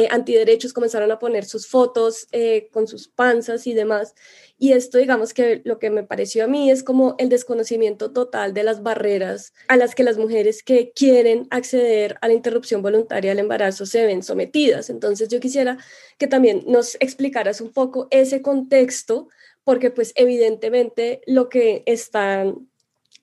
antiderechos 0.09 0.73
comenzaron 0.73 1.11
a 1.11 1.19
poner 1.19 1.45
sus 1.45 1.67
fotos 1.67 2.27
con 2.71 2.87
sus 2.87 3.07
panzas 3.07 3.67
y 3.67 3.73
demás. 3.73 4.13
Y 4.59 4.73
esto, 4.73 4.97
digamos 4.97 5.33
que 5.33 5.61
lo 5.65 5.77
que 5.77 5.89
me 5.89 6.03
pareció 6.03 6.43
a 6.43 6.47
mí 6.47 6.71
es 6.71 6.83
como 6.83 7.15
el 7.19 7.29
desconocimiento 7.29 8.11
total 8.11 8.53
de 8.53 8.63
las 8.63 8.81
barreras 8.81 9.53
a 9.67 9.77
las 9.77 9.93
que 9.93 10.03
las 10.03 10.17
mujeres 10.17 10.63
que 10.63 10.91
quieren 10.95 11.47
acceder 11.51 12.17
a 12.21 12.27
la 12.27 12.33
interrupción 12.33 12.81
voluntaria 12.81 13.31
del 13.31 13.39
embarazo 13.39 13.85
se 13.85 14.05
ven 14.05 14.23
sometidas. 14.23 14.89
Entonces 14.89 15.29
yo 15.29 15.39
quisiera 15.39 15.77
que 16.17 16.27
también 16.27 16.63
nos 16.65 16.95
explicaras 16.95 17.61
un 17.61 17.71
poco 17.71 18.07
ese 18.09 18.41
contexto, 18.41 19.27
porque 19.63 19.91
pues 19.91 20.13
evidentemente 20.15 21.21
lo 21.27 21.49
que 21.49 21.83
están 21.85 22.67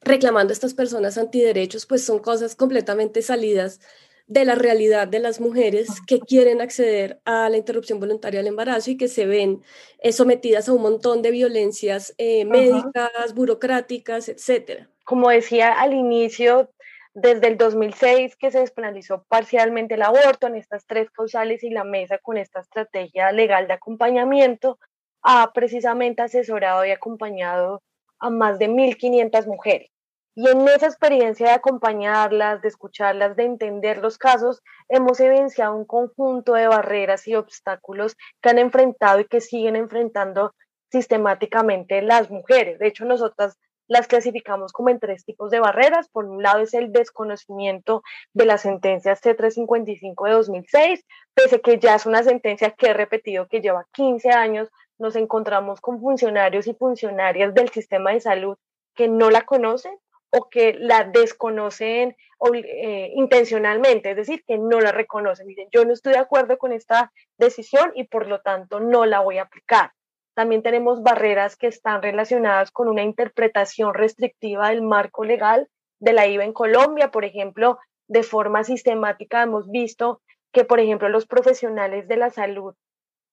reclamando 0.02 0.52
estas 0.52 0.74
personas 0.74 1.18
antiderechos 1.18 1.86
pues 1.86 2.04
son 2.04 2.18
cosas 2.18 2.54
completamente 2.54 3.22
salidas 3.22 3.80
de 4.26 4.44
la 4.44 4.54
realidad 4.54 5.06
de 5.06 5.18
las 5.18 5.40
mujeres 5.40 6.00
que 6.06 6.18
quieren 6.20 6.60
acceder 6.60 7.20
a 7.24 7.48
la 7.50 7.56
interrupción 7.56 8.00
voluntaria 8.00 8.40
del 8.40 8.46
embarazo 8.48 8.90
y 8.90 8.96
que 8.96 9.08
se 9.08 9.26
ven 9.26 9.62
eh, 9.98 10.12
sometidas 10.12 10.68
a 10.68 10.72
un 10.72 10.82
montón 10.82 11.20
de 11.20 11.30
violencias 11.30 12.14
eh, 12.16 12.44
médicas, 12.44 13.34
burocráticas, 13.34 14.28
etcétera. 14.28 14.88
Como 15.04 15.28
decía 15.28 15.72
al 15.72 15.92
inicio, 15.92 16.70
desde 17.12 17.46
el 17.46 17.58
2006 17.58 18.36
que 18.36 18.50
se 18.50 18.60
despenalizó 18.60 19.24
parcialmente 19.28 19.94
el 19.94 20.02
aborto 20.02 20.46
en 20.46 20.56
estas 20.56 20.86
tres 20.86 21.10
causales 21.10 21.62
y 21.62 21.70
la 21.70 21.84
mesa 21.84 22.18
con 22.18 22.36
esta 22.38 22.60
estrategia 22.60 23.30
legal 23.30 23.68
de 23.68 23.74
acompañamiento 23.74 24.78
ha 25.22 25.52
precisamente 25.52 26.22
asesorado 26.22 26.84
y 26.84 26.90
acompañado 26.90 27.82
a 28.18 28.30
más 28.30 28.58
de 28.58 28.68
1.500 28.68 29.46
mujeres. 29.46 29.90
Y 30.36 30.48
en 30.48 30.66
esa 30.66 30.86
experiencia 30.86 31.46
de 31.46 31.52
acompañarlas, 31.52 32.60
de 32.60 32.68
escucharlas, 32.68 33.36
de 33.36 33.44
entender 33.44 33.98
los 33.98 34.18
casos, 34.18 34.62
hemos 34.88 35.20
evidenciado 35.20 35.76
un 35.76 35.84
conjunto 35.84 36.54
de 36.54 36.66
barreras 36.66 37.28
y 37.28 37.36
obstáculos 37.36 38.16
que 38.42 38.50
han 38.50 38.58
enfrentado 38.58 39.20
y 39.20 39.26
que 39.26 39.40
siguen 39.40 39.76
enfrentando 39.76 40.54
sistemáticamente 40.90 42.02
las 42.02 42.30
mujeres. 42.30 42.80
De 42.80 42.88
hecho, 42.88 43.04
nosotras 43.04 43.58
las 43.86 44.08
clasificamos 44.08 44.72
como 44.72 44.88
en 44.88 44.98
tres 44.98 45.24
tipos 45.24 45.50
de 45.50 45.60
barreras. 45.60 46.08
Por 46.08 46.24
un 46.24 46.42
lado 46.42 46.60
es 46.60 46.74
el 46.74 46.90
desconocimiento 46.90 48.02
de 48.32 48.46
la 48.46 48.58
sentencia 48.58 49.14
C355 49.14 50.26
de 50.26 50.32
2006, 50.32 51.04
pese 51.34 51.60
que 51.60 51.78
ya 51.78 51.94
es 51.94 52.06
una 52.06 52.24
sentencia 52.24 52.72
que 52.72 52.88
he 52.88 52.94
repetido 52.94 53.46
que 53.46 53.60
lleva 53.60 53.86
15 53.92 54.30
años, 54.30 54.68
nos 54.98 55.14
encontramos 55.14 55.80
con 55.80 56.00
funcionarios 56.00 56.66
y 56.66 56.74
funcionarias 56.74 57.54
del 57.54 57.68
sistema 57.68 58.12
de 58.12 58.20
salud 58.20 58.56
que 58.94 59.08
no 59.08 59.30
la 59.30 59.42
conocen 59.42 59.96
o 60.36 60.48
que 60.50 60.74
la 60.74 61.04
desconocen 61.04 62.16
eh, 62.52 63.12
intencionalmente, 63.14 64.10
es 64.10 64.16
decir, 64.16 64.42
que 64.46 64.58
no 64.58 64.80
la 64.80 64.90
reconocen. 64.90 65.46
Dicen, 65.46 65.68
yo 65.72 65.84
no 65.84 65.92
estoy 65.92 66.14
de 66.14 66.18
acuerdo 66.18 66.58
con 66.58 66.72
esta 66.72 67.12
decisión 67.38 67.92
y 67.94 68.04
por 68.04 68.26
lo 68.26 68.40
tanto 68.40 68.80
no 68.80 69.06
la 69.06 69.20
voy 69.20 69.38
a 69.38 69.42
aplicar. 69.42 69.92
También 70.34 70.62
tenemos 70.62 71.02
barreras 71.02 71.56
que 71.56 71.68
están 71.68 72.02
relacionadas 72.02 72.72
con 72.72 72.88
una 72.88 73.04
interpretación 73.04 73.94
restrictiva 73.94 74.70
del 74.70 74.82
marco 74.82 75.24
legal 75.24 75.68
de 76.00 76.12
la 76.12 76.26
IVA 76.26 76.44
en 76.44 76.52
Colombia. 76.52 77.12
Por 77.12 77.24
ejemplo, 77.24 77.78
de 78.08 78.24
forma 78.24 78.64
sistemática 78.64 79.42
hemos 79.42 79.70
visto 79.70 80.20
que, 80.52 80.64
por 80.64 80.80
ejemplo, 80.80 81.08
los 81.08 81.26
profesionales 81.26 82.08
de 82.08 82.16
la 82.16 82.30
salud 82.30 82.74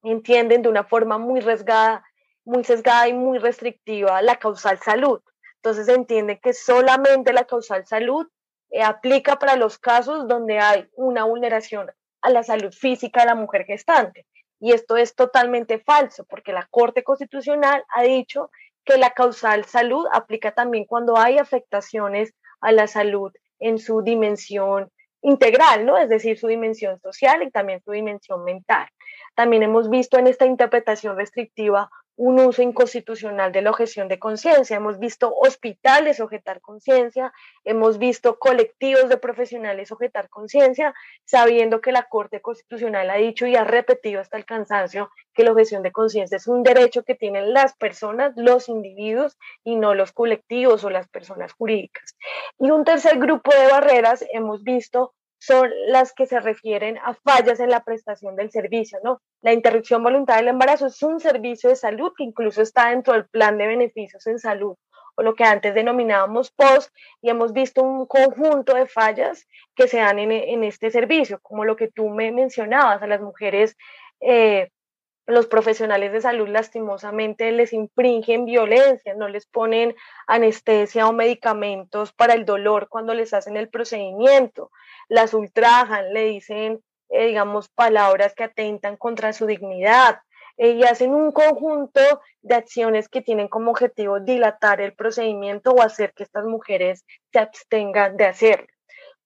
entienden 0.04 0.62
de 0.62 0.70
una 0.70 0.84
forma 0.84 1.18
muy 1.18 1.40
resgada, 1.40 2.06
muy 2.46 2.64
sesgada 2.64 3.08
y 3.08 3.14
muy 3.14 3.40
restrictiva 3.40 4.22
la 4.22 4.36
causal 4.36 4.78
salud. 4.78 5.22
Entonces 5.64 5.86
se 5.86 5.94
entiende 5.94 6.40
que 6.40 6.54
solamente 6.54 7.34
la 7.34 7.46
causal 7.46 7.86
salud 7.86 8.28
eh, 8.72 8.82
aplica 8.82 9.38
para 9.38 9.56
los 9.56 9.78
casos 9.78 10.28
donde 10.28 10.58
hay 10.58 10.90
una 10.94 11.24
vulneración 11.26 11.92
a 12.22 12.30
la 12.32 12.42
salud 12.42 12.74
física 12.74 13.22
de 13.22 13.28
la 13.28 13.36
mujer 13.36 13.66
gestante. 13.66 14.26
Y 14.60 14.74
esto 14.74 14.98
es 14.98 15.14
totalmente 15.16 15.80
falso, 15.80 16.26
porque 16.28 16.52
la 16.52 16.68
Corte 16.72 17.04
Constitucional 17.04 17.84
ha 17.96 18.04
dicho 18.04 18.50
que 18.86 18.98
la 18.98 19.12
causal 19.12 19.66
salud 19.66 20.08
aplica 20.12 20.52
también 20.52 20.86
cuando 20.86 21.16
hay 21.18 21.38
afectaciones 21.38 22.34
a 22.60 22.72
la 22.72 22.88
salud 22.88 23.32
en 23.60 23.78
su 23.78 24.02
dimensión 24.02 24.92
integral, 25.22 25.86
¿no? 25.86 25.98
Es 25.98 26.10
decir, 26.10 26.40
su 26.40 26.48
dimensión 26.48 27.00
social 27.02 27.44
y 27.44 27.52
también 27.52 27.82
su 27.84 27.92
dimensión 27.92 28.44
mental. 28.44 28.88
También 29.36 29.62
hemos 29.62 29.92
visto 29.92 30.18
en 30.18 30.26
esta 30.26 30.48
interpretación 30.48 31.18
restrictiva 31.18 31.92
un 32.24 32.40
uso 32.40 32.62
inconstitucional 32.62 33.52
de 33.52 33.64
la 33.64 33.72
objeción 33.72 34.08
de 34.08 34.20
conciencia. 34.20 34.78
Hemos 34.78 35.00
visto 35.00 35.34
hospitales 35.36 36.20
objetar 36.20 36.62
conciencia, 36.62 37.34
hemos 37.64 37.98
visto 37.98 38.38
colectivos 38.38 39.10
de 39.10 39.18
profesionales 39.18 39.92
objetar 39.92 40.30
conciencia, 40.30 40.94
sabiendo 41.26 41.82
que 41.82 41.92
la 41.92 42.04
Corte 42.04 42.40
Constitucional 42.40 43.10
ha 43.10 43.16
dicho 43.16 43.48
y 43.48 43.56
ha 43.56 43.64
repetido 43.64 44.22
hasta 44.22 44.38
el 44.38 44.46
cansancio 44.46 45.10
que 45.34 45.44
la 45.44 45.52
objeción 45.52 45.82
de 45.82 45.92
conciencia 45.92 46.38
es 46.38 46.48
un 46.48 46.62
derecho 46.62 47.02
que 47.02 47.16
tienen 47.16 47.56
las 47.56 47.76
personas, 47.76 48.34
los 48.36 48.70
individuos 48.70 49.36
y 49.64 49.76
no 49.76 49.96
los 49.96 50.12
colectivos 50.12 50.84
o 50.84 50.92
las 50.92 51.08
personas 51.08 51.54
jurídicas. 51.54 52.16
Y 52.60 52.70
un 52.70 52.84
tercer 52.84 53.18
grupo 53.18 53.50
de 53.52 53.68
barreras 53.68 54.24
hemos 54.32 54.62
visto 54.62 55.16
son 55.42 55.72
las 55.88 56.14
que 56.14 56.28
se 56.28 56.40
refieren 56.40 57.00
a 57.00 57.16
fallas 57.16 57.60
en 57.60 57.72
la 57.72 57.84
prestación 57.84 58.36
del 58.36 58.52
servicio, 58.52 59.00
¿no? 59.04 59.22
La 59.42 59.54
interrupción 59.54 60.04
voluntaria 60.04 60.42
del 60.42 60.50
embarazo 60.50 60.86
es 60.86 61.02
un 61.02 61.20
servicio 61.20 61.72
de 61.72 61.76
salud 61.76 62.12
que 62.16 62.24
incluso 62.24 62.62
está 62.62 62.90
dentro 62.90 63.14
del 63.14 63.26
plan 63.26 63.58
de 63.58 63.66
beneficios 63.66 64.28
en 64.28 64.38
salud 64.38 64.76
o 65.16 65.24
lo 65.24 65.34
que 65.34 65.44
antes 65.44 65.74
denominábamos 65.74 66.52
POS, 66.52 66.92
y 67.22 67.30
hemos 67.30 67.52
visto 67.52 67.84
un 67.84 68.06
conjunto 68.06 68.76
de 68.76 68.86
fallas 68.86 69.46
que 69.76 69.88
se 69.88 69.98
dan 69.98 70.20
en, 70.20 70.64
este 70.64 70.90
servicio, 70.90 71.40
como 71.42 71.66
lo 71.66 71.76
que 71.76 71.90
tú 71.90 72.08
me 72.10 72.32
mencionabas, 72.32 73.02
a 73.02 73.08
las 73.08 73.20
mujeres, 73.20 73.76
eh, 74.22 74.70
los 75.32 75.48
profesionales 75.48 76.12
de 76.12 76.22
salud 76.22 76.48
lastimosamente 76.48 77.52
les 77.52 77.74
infringen 77.74 78.46
violencia, 78.46 79.14
no 79.16 79.28
les 79.28 79.46
ponen 79.46 79.96
anestesia 80.28 81.08
o 81.08 81.14
medicamentos 81.14 82.14
para 82.14 82.34
el 82.34 82.46
dolor 82.46 82.88
cuando 82.90 83.14
les 83.14 83.34
hacen 83.34 83.58
el 83.58 83.70
procedimiento, 83.70 84.72
las 85.10 85.34
ultrajan, 85.34 86.14
le 86.14 86.26
dicen, 86.26 86.84
eh, 87.10 87.28
digamos, 87.28 87.70
palabras 87.70 88.34
que 88.36 88.44
atentan 88.44 88.98
contra 88.98 89.34
su 89.34 89.46
dignidad, 89.46 90.20
eh, 90.58 90.72
y 90.72 90.84
hacen 90.84 91.14
un 91.14 91.32
conjunto 91.32 92.02
de 92.42 92.56
acciones 92.56 93.10
que 93.10 93.22
tienen 93.22 93.48
como 93.48 93.72
objetivo 93.72 94.20
dilatar 94.20 94.82
el 94.82 94.94
procedimiento 94.94 95.72
o 95.72 95.82
hacer 95.82 96.14
que 96.14 96.24
estas 96.24 96.46
mujeres 96.46 97.06
se 97.32 97.40
abstengan 97.40 98.18
de 98.18 98.26
hacerlo. 98.26 98.68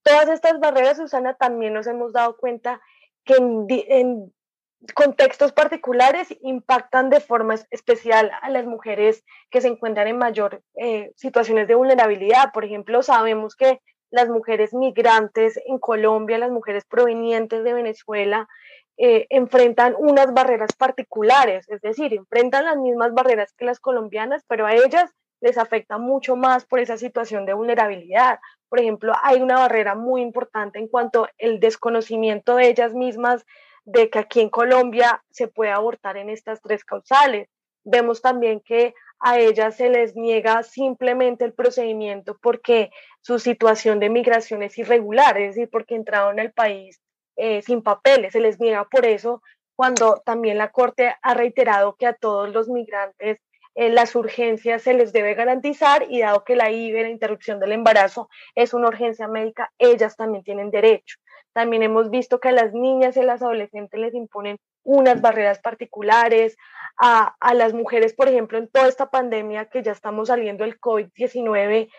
Todas 0.03 0.29
estas 0.29 0.59
barreras, 0.59 0.97
Susana, 0.97 1.33
también 1.33 1.73
nos 1.73 1.87
hemos 1.87 2.13
dado 2.13 2.37
cuenta 2.37 2.79
que 3.23 3.35
en, 3.37 4.33
contextos 4.93 5.51
particulares 5.51 6.27
impactan 6.41 7.09
de 7.09 7.19
forma 7.19 7.55
especial 7.71 8.31
a 8.41 8.49
las 8.49 8.65
mujeres 8.65 9.23
que 9.49 9.61
se 9.61 9.67
encuentran 9.67 10.07
en 10.07 10.17
mayor 10.17 10.61
eh, 10.75 11.11
situaciones 11.15 11.67
de 11.67 11.75
vulnerabilidad. 11.75 12.51
Por 12.53 12.65
ejemplo, 12.65 13.01
sabemos 13.03 13.55
que 13.55 13.81
las 14.11 14.29
mujeres 14.29 14.73
migrantes 14.73 15.59
en 15.65 15.79
Colombia, 15.79 16.37
las 16.37 16.51
mujeres 16.51 16.85
provenientes 16.85 17.63
de 17.63 17.73
Venezuela, 17.73 18.47
eh, 18.97 19.27
enfrentan 19.29 19.93
unas 19.97 20.33
barreras 20.33 20.71
particulares, 20.77 21.67
es 21.69 21.81
decir, 21.81 22.13
enfrentan 22.13 22.63
las 22.63 22.77
mismas 22.77 23.13
barreras 23.13 23.53
que 23.57 23.65
las 23.65 23.81
colombianas, 23.81 24.43
pero 24.47 24.65
a 24.65 24.73
ellas 24.73 25.11
les 25.41 25.57
afecta 25.57 25.97
mucho 25.97 26.37
más 26.37 26.65
por 26.65 26.79
esa 26.79 26.97
situación 26.97 27.45
de 27.45 27.53
vulnerabilidad. 27.53 28.39
Por 28.69 28.79
ejemplo, 28.79 29.13
hay 29.21 29.41
una 29.41 29.55
barrera 29.55 29.95
muy 29.95 30.21
importante 30.21 30.79
en 30.79 30.87
cuanto 30.87 31.27
al 31.41 31.59
desconocimiento 31.59 32.55
de 32.55 32.69
ellas 32.69 32.93
mismas 32.93 33.45
de 33.85 34.09
que 34.09 34.19
aquí 34.19 34.41
en 34.41 34.49
Colombia 34.49 35.23
se 35.29 35.47
puede 35.47 35.71
abortar 35.71 36.17
en 36.17 36.29
estas 36.29 36.61
tres 36.61 36.83
causales. 36.83 37.49
Vemos 37.83 38.21
también 38.21 38.59
que 38.59 38.93
a 39.19 39.39
ellas 39.39 39.77
se 39.77 39.89
les 39.89 40.15
niega 40.15 40.63
simplemente 40.63 41.45
el 41.45 41.53
procedimiento 41.53 42.37
porque 42.41 42.91
su 43.21 43.39
situación 43.39 43.99
de 43.99 44.09
migración 44.09 44.63
es 44.63 44.77
irregular, 44.77 45.37
es 45.37 45.55
decir, 45.55 45.69
porque 45.71 45.95
entraron 45.95 46.39
al 46.39 46.51
país 46.51 46.99
eh, 47.37 47.61
sin 47.61 47.81
papeles, 47.81 48.33
se 48.33 48.39
les 48.39 48.59
niega 48.59 48.85
por 48.85 49.05
eso 49.05 49.41
cuando 49.75 50.21
también 50.25 50.57
la 50.57 50.71
Corte 50.71 51.15
ha 51.21 51.33
reiterado 51.33 51.95
que 51.95 52.07
a 52.07 52.13
todos 52.13 52.49
los 52.49 52.69
migrantes 52.69 53.39
eh, 53.75 53.89
las 53.89 54.15
urgencias 54.15 54.83
se 54.83 54.93
les 54.93 55.11
debe 55.11 55.33
garantizar 55.33 56.05
y 56.09 56.21
dado 56.21 56.45
que 56.45 56.55
la 56.55 56.71
IVE, 56.71 57.03
la 57.03 57.09
interrupción 57.09 57.59
del 57.59 57.73
embarazo, 57.73 58.29
es 58.55 58.73
una 58.73 58.87
urgencia 58.87 59.27
médica, 59.27 59.73
ellas 59.77 60.15
también 60.15 60.45
tienen 60.45 60.71
derecho. 60.71 61.17
También 61.55 61.83
hemos 61.83 62.09
visto 62.09 62.41
que 62.41 62.49
a 62.49 62.51
las 62.51 62.73
niñas 62.73 63.15
y 63.15 63.21
a 63.21 63.23
las 63.23 63.41
adolescentes 63.41 63.97
les 63.97 64.13
imponen 64.13 64.57
unas 64.83 65.21
barreras 65.21 65.59
particulares, 65.59 66.57
a, 66.97 67.33
a 67.39 67.53
las 67.53 67.73
mujeres, 67.73 68.13
por 68.13 68.27
ejemplo, 68.27 68.57
en 68.57 68.67
toda 68.67 68.89
esta 68.89 69.09
pandemia 69.09 69.69
que 69.69 69.81
ya 69.81 69.93
estamos 69.93 70.27
saliendo 70.27 70.65
del 70.65 70.77
COVID-19, 70.79 71.71
eh, 71.71 71.89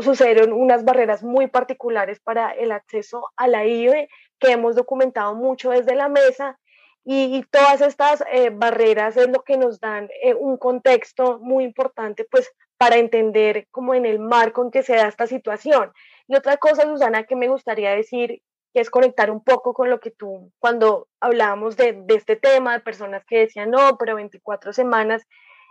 sucedieron 0.00 0.52
unas 0.52 0.84
barreras 0.84 1.22
muy 1.22 1.46
particulares 1.46 2.18
para 2.18 2.50
el 2.50 2.72
acceso 2.72 3.28
a 3.36 3.46
la 3.46 3.64
IVE 3.64 4.08
que 4.40 4.50
hemos 4.50 4.74
documentado 4.74 5.36
mucho 5.36 5.70
desde 5.70 5.94
la 5.94 6.08
mesa 6.08 6.58
y, 7.04 7.44
todas 7.52 7.80
estas 7.80 8.24
eh, 8.32 8.50
barreras 8.50 9.16
es 9.16 9.28
lo 9.28 9.44
que 9.44 9.56
nos 9.56 9.78
dan 9.78 10.10
eh, 10.22 10.34
un 10.34 10.56
contexto 10.58 11.38
muy 11.38 11.62
importante, 11.62 12.26
pues, 12.28 12.52
para 12.76 12.96
entender 12.96 13.68
cómo 13.70 13.94
en 13.94 14.06
el 14.06 14.18
marco 14.18 14.62
en 14.64 14.72
que 14.72 14.82
se 14.82 14.96
da 14.96 15.06
esta 15.06 15.28
situación. 15.28 15.92
Y 16.26 16.34
otra 16.34 16.58
cosa, 16.58 16.82
Susana, 16.82 17.22
que 17.24 17.36
me 17.36 17.48
gustaría 17.48 17.92
decir, 17.92 18.42
que 18.72 18.80
es 18.80 18.90
conectar 18.90 19.30
un 19.30 19.42
poco 19.42 19.74
con 19.74 19.90
lo 19.90 20.00
que 20.00 20.10
tú, 20.10 20.52
cuando 20.58 21.08
hablábamos 21.20 21.76
de, 21.76 22.04
este 22.08 22.36
tema, 22.36 22.74
de 22.74 22.80
personas 22.80 23.24
que 23.26 23.40
decían, 23.40 23.70
no, 23.70 23.96
pero 23.98 24.16
24 24.16 24.72
semanas, 24.72 25.26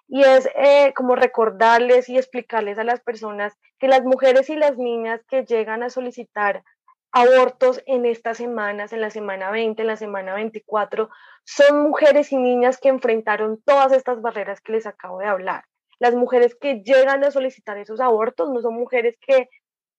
y 0.07 0.23
es 0.23 0.49
eh, 0.55 0.93
como 0.95 1.15
recordarles 1.15 2.09
y 2.09 2.17
explicarles 2.17 2.79
a 2.79 2.83
las 2.83 3.01
personas 3.01 3.53
que 3.77 3.87
las 3.87 4.03
mujeres 4.03 4.49
y 4.49 4.55
las 4.55 4.77
niñas 4.77 5.21
que 5.27 5.43
llegan 5.43 5.83
a 5.83 5.89
solicitar 5.89 6.63
abortos 7.11 7.81
en 7.85 8.05
estas 8.05 8.37
semanas, 8.37 8.93
en 8.93 9.01
la 9.01 9.09
semana 9.09 9.51
20, 9.51 9.81
en 9.81 9.87
la 9.87 9.95
semana 9.95 10.35
24, 10.35 11.09
son 11.43 11.83
mujeres 11.83 12.31
y 12.31 12.37
niñas 12.37 12.77
que 12.79 12.89
enfrentaron 12.89 13.61
todas 13.65 13.91
estas 13.91 14.21
barreras 14.21 14.61
que 14.61 14.73
les 14.73 14.85
acabo 14.85 15.19
de 15.19 15.27
hablar. 15.27 15.63
Las 15.99 16.13
mujeres 16.13 16.55
que 16.55 16.83
llegan 16.83 17.23
a 17.23 17.31
solicitar 17.31 17.77
esos 17.77 17.99
abortos 18.01 18.49
no 18.49 18.61
son 18.61 18.75
mujeres 18.75 19.15
que, 19.19 19.49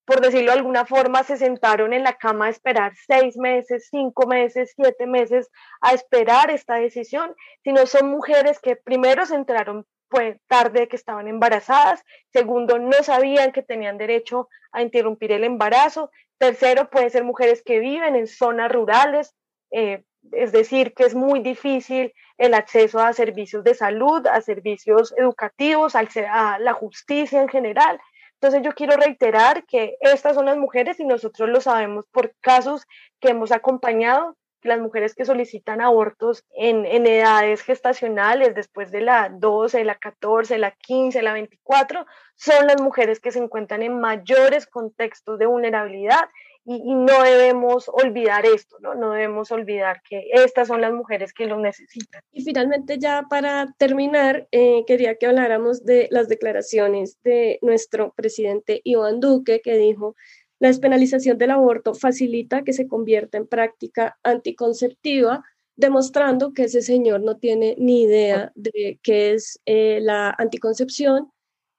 por 0.08 0.22
decirlo 0.22 0.52
de 0.52 0.58
alguna 0.58 0.86
forma, 0.86 1.22
se 1.22 1.36
sentaron 1.36 1.92
en 1.92 2.02
la 2.02 2.14
cama 2.14 2.46
a 2.46 2.48
esperar 2.48 2.94
seis 3.06 3.36
meses, 3.36 3.88
cinco 3.90 4.26
meses, 4.26 4.72
siete 4.74 5.06
meses 5.06 5.50
a 5.82 5.92
esperar 5.92 6.50
esta 6.50 6.76
decisión, 6.76 7.36
sino 7.62 7.84
son 7.84 8.08
mujeres 8.08 8.58
que 8.58 8.74
primero 8.74 9.26
se 9.26 9.34
enteraron 9.34 9.84
pues 10.08 10.38
tarde 10.46 10.88
que 10.88 10.96
estaban 10.96 11.28
embarazadas, 11.28 12.02
segundo, 12.32 12.78
no 12.78 13.02
sabían 13.02 13.52
que 13.52 13.62
tenían 13.62 13.98
derecho 13.98 14.48
a 14.72 14.80
interrumpir 14.80 15.30
el 15.30 15.44
embarazo, 15.44 16.10
tercero, 16.38 16.88
puede 16.88 17.10
ser 17.10 17.24
mujeres 17.24 17.62
que 17.62 17.78
viven 17.78 18.16
en 18.16 18.28
zonas 18.28 18.72
rurales, 18.72 19.34
eh, 19.72 20.04
es 20.32 20.52
decir, 20.52 20.94
que 20.94 21.04
es 21.04 21.14
muy 21.14 21.40
difícil 21.40 22.14
el 22.38 22.54
acceso 22.54 22.98
a 22.98 23.12
servicios 23.12 23.62
de 23.62 23.74
salud, 23.74 24.26
a 24.26 24.40
servicios 24.40 25.12
educativos, 25.18 25.94
a 25.94 26.58
la 26.60 26.72
justicia 26.72 27.42
en 27.42 27.48
general. 27.48 28.00
Entonces 28.40 28.62
yo 28.62 28.72
quiero 28.72 28.96
reiterar 28.96 29.64
que 29.66 29.96
estas 30.00 30.34
son 30.34 30.46
las 30.46 30.56
mujeres 30.56 31.00
y 31.00 31.04
nosotros 31.04 31.48
lo 31.48 31.60
sabemos 31.60 32.06
por 32.06 32.34
casos 32.40 32.86
que 33.18 33.30
hemos 33.30 33.50
acompañado 33.50 34.36
las 34.62 34.80
mujeres 34.80 35.14
que 35.14 35.24
solicitan 35.24 35.80
abortos 35.80 36.44
en, 36.54 36.84
edades 36.86 37.62
gestacionales, 37.62 38.54
después 38.54 38.90
de 38.90 39.00
la 39.00 39.28
12, 39.28 39.84
la 39.84 39.96
14, 39.96 40.58
la 40.58 40.72
15, 40.72 41.22
la 41.22 41.32
24, 41.32 42.06
son 42.36 42.66
las 42.66 42.80
mujeres 42.80 43.20
que 43.20 43.30
se 43.30 43.38
encuentran 43.38 43.82
en 43.82 43.98
mayores 44.00 44.66
contextos 44.66 45.38
de 45.38 45.46
vulnerabilidad 45.46 46.28
y, 46.64 46.94
no 46.94 47.22
debemos 47.22 47.88
olvidar 47.88 48.44
esto, 48.44 48.76
¿no? 48.80 48.94
No 48.94 49.12
debemos 49.12 49.50
olvidar 49.50 50.02
que 50.08 50.28
estas 50.32 50.68
son 50.68 50.80
las 50.80 50.92
mujeres 50.92 51.32
que 51.32 51.46
lo 51.46 51.58
necesitan. 51.58 52.22
Y 52.32 52.42
finalmente 52.42 52.98
ya 52.98 53.24
para 53.30 53.74
terminar, 53.78 54.48
eh, 54.52 54.84
quería 54.86 55.16
que 55.16 55.26
habláramos 55.26 55.84
de 55.84 56.08
las 56.10 56.28
declaraciones 56.28 57.18
de 57.22 57.58
nuestro 57.62 58.12
presidente 58.12 58.80
Iván 58.84 59.20
Duque, 59.20 59.60
que 59.62 59.76
dijo 59.78 60.14
la 60.58 60.68
despenalización 60.68 61.38
del 61.38 61.52
aborto 61.52 61.94
facilita 61.94 62.64
que 62.64 62.72
se 62.72 62.88
convierta 62.88 63.38
en 63.38 63.46
práctica 63.46 64.18
anticonceptiva, 64.22 65.44
demostrando 65.76 66.52
que 66.52 66.64
ese 66.64 66.82
señor 66.82 67.20
no 67.20 67.36
tiene 67.36 67.76
ni 67.78 68.02
idea 68.02 68.50
de 68.56 68.98
qué 69.02 69.32
es 69.32 69.60
eh, 69.66 70.00
la 70.02 70.34
anticoncepción 70.36 71.30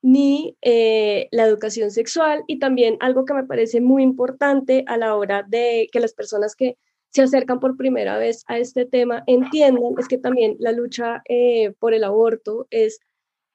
ni 0.01 0.57
eh, 0.61 1.27
la 1.31 1.45
educación 1.45 1.91
sexual 1.91 2.43
y 2.47 2.59
también 2.59 2.97
algo 2.99 3.25
que 3.25 3.33
me 3.33 3.43
parece 3.43 3.81
muy 3.81 4.03
importante 4.03 4.83
a 4.87 4.97
la 4.97 5.15
hora 5.15 5.43
de 5.47 5.89
que 5.91 5.99
las 5.99 6.13
personas 6.13 6.55
que 6.55 6.77
se 7.11 7.23
acercan 7.23 7.59
por 7.59 7.75
primera 7.75 8.17
vez 8.17 8.43
a 8.47 8.59
este 8.59 8.85
tema 8.85 9.23
entiendan 9.27 9.95
es 9.97 10.07
que 10.07 10.17
también 10.17 10.55
la 10.59 10.71
lucha 10.71 11.21
eh, 11.27 11.73
por 11.79 11.93
el 11.93 12.03
aborto 12.03 12.67
es 12.69 12.99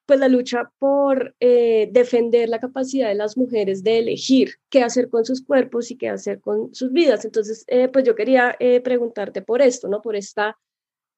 pues 0.07 0.21
la 0.21 0.29
lucha 0.29 0.71
por 0.79 1.35
eh, 1.41 1.89
defender 1.91 2.51
la 2.51 2.61
capacidad 2.61 3.09
de 3.09 3.15
las 3.15 3.39
mujeres 3.39 3.83
de 3.83 4.01
elegir 4.01 4.57
qué 4.69 4.83
hacer 4.83 5.09
con 5.09 5.25
sus 5.25 5.43
cuerpos 5.43 5.91
y 5.91 5.97
qué 5.97 6.11
hacer 6.11 6.43
con 6.43 6.75
sus 6.75 6.93
vidas. 6.93 7.25
Entonces, 7.25 7.65
pues 7.91 8.05
yo 8.05 8.15
quería 8.15 8.55
preguntarte 8.83 9.41
por 9.41 9.63
esto, 9.63 9.89
¿no? 9.89 10.03
Por 10.03 10.15
esta 10.15 10.59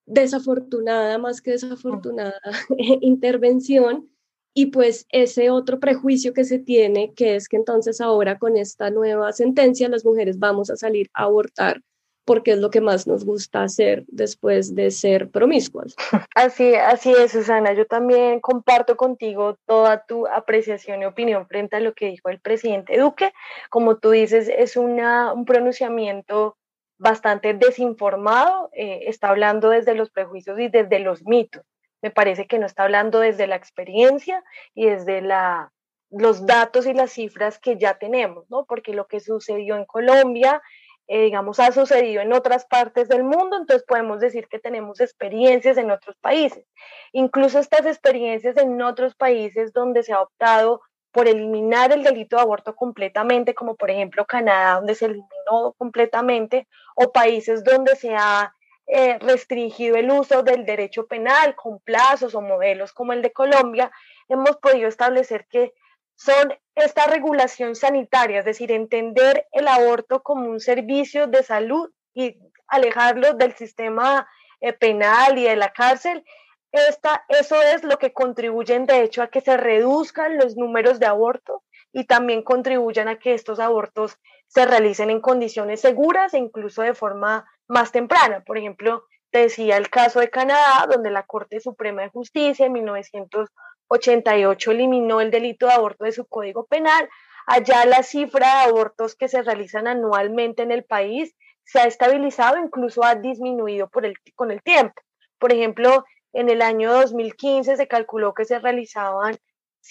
desafortunada, 0.05 1.17
más 1.17 1.41
que 1.41 1.51
desafortunada 1.51 2.39
intervención 3.01 4.09
y 4.53 4.67
pues 4.67 5.05
ese 5.09 5.49
otro 5.49 5.79
prejuicio 5.79 6.33
que 6.33 6.43
se 6.43 6.59
tiene, 6.59 7.13
que 7.13 7.35
es 7.35 7.47
que 7.47 7.57
entonces 7.57 8.01
ahora 8.01 8.39
con 8.39 8.57
esta 8.57 8.89
nueva 8.89 9.31
sentencia 9.33 9.89
las 9.89 10.05
mujeres 10.05 10.39
vamos 10.39 10.69
a 10.69 10.77
salir 10.77 11.09
a 11.13 11.23
abortar 11.23 11.81
porque 12.27 12.51
es 12.51 12.57
lo 12.57 12.69
que 12.69 12.81
más 12.81 13.07
nos 13.07 13.23
gusta 13.23 13.63
hacer 13.63 14.03
después 14.09 14.75
de 14.75 14.91
ser 14.91 15.31
promiscuas. 15.31 15.95
Así, 16.35 16.75
así 16.75 17.13
es, 17.13 17.31
Susana. 17.31 17.73
Yo 17.73 17.85
también 17.85 18.41
comparto 18.41 18.97
contigo 18.97 19.57
toda 19.65 20.05
tu 20.05 20.27
apreciación 20.27 21.01
y 21.01 21.05
opinión 21.05 21.47
frente 21.47 21.77
a 21.77 21.79
lo 21.79 21.93
que 21.93 22.07
dijo 22.07 22.29
el 22.29 22.41
presidente 22.41 22.97
Duque. 22.97 23.31
Como 23.69 23.97
tú 23.97 24.11
dices, 24.11 24.49
es 24.49 24.75
un 24.75 24.99
pronunciamiento 25.45 26.57
bastante 26.99 27.53
desinformado, 27.53 28.69
eh, 28.73 29.03
está 29.07 29.29
hablando 29.29 29.69
desde 29.69 29.95
los 29.95 30.09
prejuicios 30.09 30.59
y 30.59 30.67
desde 30.67 30.99
los 30.99 31.25
mitos. 31.25 31.63
Me 32.01 32.11
parece 32.11 32.47
que 32.47 32.59
no 32.59 32.65
está 32.65 32.83
hablando 32.83 33.19
desde 33.19 33.47
la 33.47 33.55
experiencia 33.55 34.43
y 34.73 34.87
desde 34.87 35.21
la, 35.21 35.71
los 36.09 36.45
datos 36.45 36.85
y 36.85 36.93
las 36.93 37.11
cifras 37.11 37.59
que 37.59 37.77
ya 37.77 37.97
tenemos, 37.97 38.49
¿no? 38.49 38.65
Porque 38.65 38.93
lo 38.93 39.07
que 39.07 39.19
sucedió 39.19 39.75
en 39.75 39.85
Colombia 39.85 40.61
eh, 41.09 41.23
digamos, 41.23 41.59
ha 41.61 41.71
sucedido 41.71 42.21
en 42.21 42.33
otras 42.33 42.65
partes 42.65 43.07
del 43.07 43.23
mundo, 43.23 43.55
entonces 43.57 43.85
podemos 43.87 44.19
decir 44.19 44.47
que 44.49 44.59
tenemos 44.59 44.99
experiencias 44.99 45.77
en 45.77 45.89
otros 45.89 46.17
países. 46.17 46.65
Incluso 47.13 47.59
estas 47.59 47.85
experiencias 47.85 48.57
en 48.57 48.81
otros 48.81 49.15
países 49.15 49.71
donde 49.71 50.03
se 50.03 50.11
ha 50.11 50.21
optado 50.21 50.81
por 51.13 51.29
eliminar 51.29 51.93
el 51.93 52.03
delito 52.03 52.35
de 52.35 52.41
aborto 52.41 52.75
completamente, 52.75 53.55
como 53.55 53.75
por 53.77 53.89
ejemplo 53.89 54.25
Canadá, 54.25 54.75
donde 54.75 54.95
se 54.95 55.05
eliminó 55.05 55.73
completamente, 55.77 56.67
o 56.95 57.11
países 57.13 57.63
donde 57.63 57.95
se 57.95 58.13
ha 58.13 58.53
eh, 58.87 59.19
restringido 59.19 59.97
el 59.97 60.09
uso 60.09 60.43
del 60.43 60.65
derecho 60.65 61.07
penal 61.07 61.55
con 61.55 61.79
plazos 61.79 62.33
o 62.35 62.41
modelos 62.41 62.93
como 62.93 63.13
el 63.13 63.21
de 63.21 63.33
Colombia, 63.33 63.91
hemos 64.29 64.57
podido 64.57 64.87
establecer 64.87 65.45
que 65.47 65.73
son 66.15 66.53
esta 66.73 67.05
regulación 67.07 67.75
sanitaria, 67.75 68.39
es 68.39 68.45
decir, 68.45 68.71
entender 68.71 69.45
el 69.51 69.67
aborto 69.67 70.23
como 70.23 70.49
un 70.49 70.59
servicio 70.59 71.27
de 71.27 71.43
salud 71.43 71.91
y 72.13 72.37
alejarlo 72.67 73.33
del 73.33 73.53
sistema 73.53 74.27
eh, 74.61 74.73
penal 74.73 75.37
y 75.37 75.43
de 75.43 75.55
la 75.55 75.73
cárcel, 75.73 76.23
esta, 76.71 77.25
eso 77.29 77.61
es 77.61 77.83
lo 77.83 77.97
que 77.97 78.13
contribuye 78.13 78.77
de 78.79 79.03
hecho 79.03 79.21
a 79.21 79.27
que 79.27 79.41
se 79.41 79.57
reduzcan 79.57 80.37
los 80.37 80.55
números 80.55 80.99
de 80.99 81.05
abortos 81.05 81.61
y 81.97 82.03
también 82.03 82.43
contribuyan 82.43 83.07
a 83.07 83.17
que 83.17 83.33
estos 83.33 83.59
abortos 83.59 84.19
se 84.45 84.67
realicen 84.67 85.09
en 85.09 85.19
condiciones 85.19 85.81
seguras 85.81 86.31
e 86.35 86.37
incluso 86.37 86.83
de 86.83 86.93
forma 86.93 87.49
más 87.67 87.91
temprana. 87.91 88.43
Por 88.45 88.59
ejemplo, 88.59 89.05
te 89.31 89.39
decía 89.39 89.77
el 89.77 89.89
caso 89.89 90.19
de 90.19 90.29
Canadá, 90.29 90.85
donde 90.87 91.09
la 91.09 91.23
Corte 91.23 91.59
Suprema 91.59 92.03
de 92.03 92.09
Justicia 92.09 92.67
en 92.67 92.73
1988 92.73 94.71
eliminó 94.71 95.21
el 95.21 95.31
delito 95.31 95.65
de 95.65 95.73
aborto 95.73 96.03
de 96.03 96.11
su 96.11 96.27
código 96.27 96.67
penal. 96.67 97.09
Allá 97.47 97.83
la 97.87 98.03
cifra 98.03 98.45
de 98.45 98.69
abortos 98.69 99.15
que 99.15 99.27
se 99.27 99.41
realizan 99.41 99.87
anualmente 99.87 100.61
en 100.61 100.69
el 100.69 100.83
país 100.83 101.33
se 101.63 101.79
ha 101.79 101.85
estabilizado, 101.85 102.59
incluso 102.59 103.03
ha 103.03 103.15
disminuido 103.15 103.89
con 104.35 104.51
el 104.51 104.61
tiempo. 104.61 105.01
Por 105.39 105.51
ejemplo, 105.51 106.05
en 106.31 106.49
el 106.49 106.61
año 106.61 106.93
2015 106.93 107.75
se 107.75 107.87
calculó 107.87 108.35
que 108.35 108.45
se 108.45 108.59
realizaban 108.59 109.35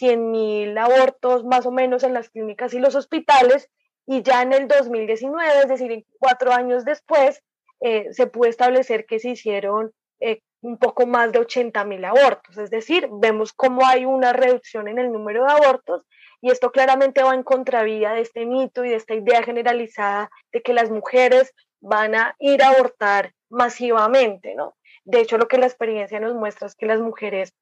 100.000 0.00 0.78
abortos 0.78 1.44
más 1.44 1.66
o 1.66 1.72
menos 1.72 2.02
en 2.02 2.14
las 2.14 2.30
clínicas 2.30 2.74
y 2.74 2.78
los 2.78 2.94
hospitales 2.94 3.70
y 4.06 4.22
ya 4.22 4.42
en 4.42 4.52
el 4.52 4.68
2019, 4.68 5.60
es 5.62 5.68
decir, 5.68 6.04
cuatro 6.18 6.52
años 6.52 6.84
después, 6.84 7.42
eh, 7.80 8.06
se 8.12 8.26
puede 8.26 8.50
establecer 8.50 9.04
que 9.04 9.18
se 9.18 9.30
hicieron 9.30 9.92
eh, 10.20 10.40
un 10.60 10.78
poco 10.78 11.06
más 11.06 11.32
de 11.32 11.40
80.000 11.40 12.06
abortos. 12.06 12.56
Es 12.56 12.70
decir, 12.70 13.08
vemos 13.12 13.52
cómo 13.52 13.84
hay 13.86 14.04
una 14.04 14.32
reducción 14.32 14.88
en 14.88 14.98
el 14.98 15.12
número 15.12 15.44
de 15.44 15.52
abortos 15.52 16.06
y 16.40 16.50
esto 16.50 16.70
claramente 16.70 17.22
va 17.22 17.34
en 17.34 17.42
contravía 17.42 18.12
de 18.12 18.20
este 18.20 18.46
mito 18.46 18.84
y 18.84 18.90
de 18.90 18.96
esta 18.96 19.14
idea 19.14 19.42
generalizada 19.42 20.30
de 20.52 20.62
que 20.62 20.72
las 20.72 20.90
mujeres 20.90 21.52
van 21.80 22.14
a 22.14 22.34
ir 22.38 22.62
a 22.62 22.68
abortar 22.68 23.32
masivamente, 23.48 24.54
¿no? 24.54 24.76
De 25.04 25.20
hecho, 25.20 25.38
lo 25.38 25.46
que 25.46 25.58
la 25.58 25.66
experiencia 25.66 26.18
nos 26.18 26.34
muestra 26.34 26.66
es 26.66 26.74
que 26.74 26.86
las 26.86 27.00
mujeres 27.00 27.54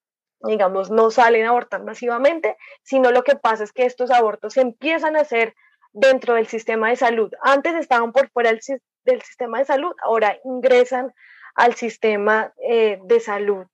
digamos, 0.46 0.90
no 0.90 1.10
salen 1.10 1.46
a 1.46 1.50
abortar 1.50 1.82
masivamente, 1.82 2.56
sino 2.82 3.10
lo 3.10 3.24
que 3.24 3.36
pasa 3.36 3.64
es 3.64 3.72
que 3.72 3.84
estos 3.84 4.10
abortos 4.10 4.54
se 4.54 4.60
empiezan 4.60 5.16
a 5.16 5.20
hacer 5.20 5.54
dentro 5.92 6.34
del 6.34 6.46
sistema 6.46 6.90
de 6.90 6.96
salud. 6.96 7.32
Antes 7.42 7.74
estaban 7.74 8.12
por 8.12 8.28
fuera 8.30 8.50
del, 8.50 9.22
sistema 9.22 9.58
de 9.58 9.64
salud, 9.64 9.92
ahora 10.02 10.38
ingresan 10.44 11.14
al 11.54 11.74
sistema 11.74 12.52
eh, 12.68 12.98
de 13.04 13.20
salud. 13.20 13.66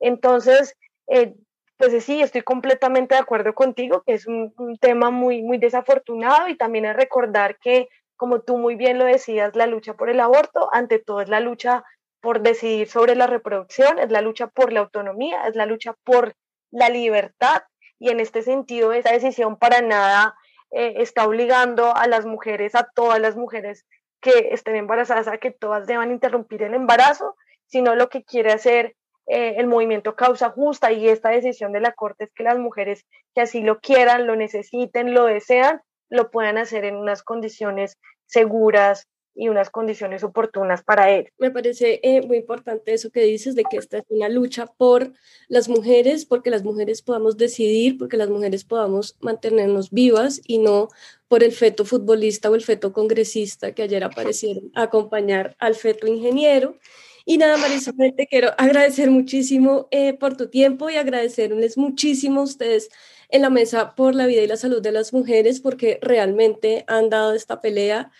Entonces, 0.00 0.76
eh, 1.06 1.34
pues 1.76 2.04
sí, 2.04 2.22
estoy 2.22 2.42
completamente 2.42 3.14
de 3.14 3.20
acuerdo 3.20 3.54
contigo, 3.54 4.02
que 4.06 4.14
es 4.14 4.26
un, 4.26 4.54
un, 4.56 4.78
tema 4.78 5.10
muy, 5.10 5.42
muy 5.42 5.58
desafortunado 5.58 6.48
y 6.48 6.56
también 6.56 6.86
es 6.86 6.96
recordar 6.96 7.58
que, 7.58 7.88
como 8.16 8.40
tú 8.40 8.56
muy 8.56 8.76
bien 8.76 8.98
lo 8.98 9.04
decías, 9.04 9.54
la 9.54 9.66
lucha 9.66 9.94
por 9.94 10.08
el 10.08 10.20
aborto, 10.20 10.70
ante 10.72 10.98
todo 10.98 11.20
es 11.20 11.28
la 11.28 11.40
lucha 11.40 11.84
por 12.20 12.40
decidir 12.40 12.88
sobre 12.88 13.14
la 13.14 13.26
reproducción, 13.26 13.98
es 13.98 14.10
la 14.10 14.20
lucha 14.20 14.46
por 14.48 14.72
la 14.72 14.80
autonomía, 14.80 15.46
es 15.46 15.56
la 15.56 15.66
lucha 15.66 15.94
por 16.04 16.34
la 16.70 16.88
libertad. 16.88 17.62
Y 17.98 18.10
en 18.10 18.20
este 18.20 18.42
sentido 18.42 18.92
esa 18.92 19.12
decisión 19.12 19.56
para 19.56 19.80
nada 19.80 20.34
eh, 20.70 20.94
está 20.98 21.26
obligando 21.26 21.96
a 21.96 22.06
las 22.08 22.26
mujeres, 22.26 22.74
a 22.74 22.88
todas 22.94 23.20
las 23.20 23.36
mujeres 23.36 23.86
que 24.20 24.48
estén 24.52 24.76
embarazadas, 24.76 25.28
a 25.28 25.38
que 25.38 25.50
todas 25.50 25.86
deban 25.86 26.10
interrumpir 26.10 26.62
el 26.62 26.74
embarazo, 26.74 27.36
sino 27.66 27.94
lo 27.94 28.08
que 28.08 28.24
quiere 28.24 28.52
hacer 28.52 28.96
eh, 29.26 29.54
el 29.58 29.66
movimiento 29.66 30.14
Causa 30.14 30.50
Justa 30.50 30.92
y 30.92 31.08
esta 31.08 31.30
decisión 31.30 31.72
de 31.72 31.80
la 31.80 31.92
Corte 31.92 32.24
es 32.24 32.32
que 32.32 32.44
las 32.44 32.58
mujeres 32.58 33.04
que 33.34 33.40
así 33.40 33.60
lo 33.60 33.80
quieran, 33.80 34.26
lo 34.26 34.36
necesiten, 34.36 35.14
lo 35.14 35.24
desean, 35.24 35.80
lo 36.08 36.30
puedan 36.30 36.58
hacer 36.58 36.84
en 36.84 36.96
unas 36.96 37.22
condiciones 37.22 37.98
seguras, 38.26 39.08
y 39.36 39.48
unas 39.48 39.70
condiciones 39.70 40.24
oportunas 40.24 40.82
para 40.82 41.10
él. 41.10 41.30
Me 41.38 41.50
parece 41.50 42.00
eh, 42.02 42.22
muy 42.26 42.38
importante 42.38 42.94
eso 42.94 43.10
que 43.10 43.22
dices 43.22 43.54
de 43.54 43.64
que 43.70 43.76
esta 43.76 43.98
es 43.98 44.04
una 44.08 44.28
lucha 44.28 44.66
por 44.66 45.12
las 45.48 45.68
mujeres, 45.68 46.24
porque 46.24 46.50
las 46.50 46.64
mujeres 46.64 47.02
podamos 47.02 47.36
decidir, 47.36 47.98
porque 47.98 48.16
las 48.16 48.30
mujeres 48.30 48.64
podamos 48.64 49.16
mantenernos 49.20 49.90
vivas 49.90 50.40
y 50.46 50.58
no 50.58 50.88
por 51.28 51.44
el 51.44 51.52
feto 51.52 51.84
futbolista 51.84 52.50
o 52.50 52.54
el 52.54 52.62
feto 52.62 52.92
congresista 52.92 53.72
que 53.72 53.82
ayer 53.82 54.04
aparecieron 54.04 54.70
a 54.74 54.82
acompañar 54.82 55.56
al 55.58 55.74
feto 55.74 56.06
ingeniero. 56.06 56.78
Y 57.24 57.38
nada, 57.38 57.56
Marisa, 57.56 57.92
te 57.92 58.26
quiero 58.28 58.50
agradecer 58.56 59.10
muchísimo 59.10 59.88
eh, 59.90 60.14
por 60.14 60.36
tu 60.36 60.48
tiempo 60.48 60.88
y 60.90 60.96
agradecerles 60.96 61.76
muchísimo 61.76 62.40
a 62.40 62.44
ustedes 62.44 62.88
en 63.30 63.42
la 63.42 63.50
mesa 63.50 63.96
por 63.96 64.14
la 64.14 64.26
vida 64.26 64.42
y 64.42 64.46
la 64.46 64.56
salud 64.56 64.80
de 64.80 64.92
las 64.92 65.12
mujeres, 65.12 65.60
porque 65.60 65.98
realmente 66.00 66.84
han 66.86 67.10
dado 67.10 67.34
esta 67.34 67.60
pelea 67.60 68.12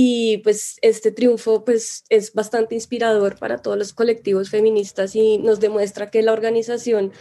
y 0.00 0.38
pues 0.44 0.78
este 0.80 1.10
triunfo 1.10 1.64
pues 1.64 2.04
es 2.08 2.32
bastante 2.32 2.76
inspirador 2.76 3.36
para 3.36 3.58
todos 3.58 3.76
los 3.76 3.92
colectivos 3.92 4.48
feministas 4.48 5.16
y 5.16 5.38
nos 5.38 5.58
demuestra 5.58 6.08
que 6.08 6.22
la 6.22 6.32
organización 6.32 7.12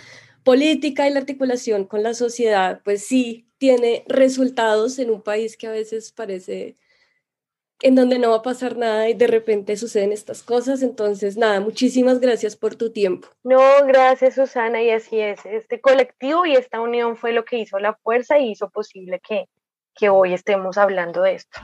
política 0.44 1.08
y 1.08 1.12
la 1.12 1.22
articulación 1.22 1.86
con 1.86 2.04
la 2.04 2.14
sociedad 2.14 2.82
pues 2.86 3.04
sí 3.04 3.48
tiene 3.58 4.04
resultados 4.08 5.00
en 5.00 5.10
un 5.10 5.24
país 5.24 5.58
que 5.58 5.66
a 5.66 5.72
veces 5.72 6.12
parece 6.12 6.76
en 7.82 7.96
donde 7.96 8.20
no 8.20 8.30
va 8.30 8.38
a 8.38 8.42
pasar 8.44 8.78
nada 8.78 9.10
y 9.10 9.16
de 9.16 9.26
repente 9.26 9.76
suceden 9.76 10.12
estas 10.12 10.44
cosas. 10.44 10.84
Entonces, 10.84 11.36
nada, 11.36 11.60
muchísimas 11.60 12.20
gracias 12.20 12.56
por 12.56 12.76
tu 12.76 12.92
tiempo. 12.92 13.28
No, 13.44 13.60
gracias 13.88 14.36
Susana, 14.36 14.84
y 14.84 14.92
así 14.92 15.20
es. 15.20 15.44
Este 15.48 15.82
colectivo 15.82 16.46
y 16.46 16.54
esta 16.54 16.80
unión 16.80 17.18
fue 17.18 17.34
lo 17.34 17.44
que 17.44 17.58
hizo 17.58 17.80
la 17.80 17.96
fuerza 17.96 18.38
y 18.38 18.52
hizo 18.52 18.70
posible 18.70 19.20
que, 19.28 19.46
que 19.96 20.10
hoy 20.10 20.36
estemos 20.36 20.78
hablando 20.78 21.24
de 21.24 21.34
esto. 21.34 21.60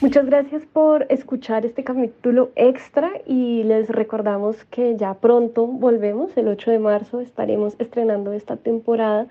Muchas 0.00 0.26
gracias 0.26 0.64
por 0.64 1.06
escuchar 1.08 1.66
este 1.66 1.82
capítulo 1.82 2.52
extra 2.54 3.10
y 3.26 3.64
les 3.64 3.88
recordamos 3.88 4.64
que 4.66 4.96
ya 4.96 5.14
pronto 5.14 5.66
volvemos, 5.66 6.36
el 6.36 6.46
8 6.46 6.70
de 6.70 6.78
marzo 6.78 7.18
estaremos 7.18 7.74
estrenando 7.80 8.32
esta 8.32 8.56
temporada 8.56 9.26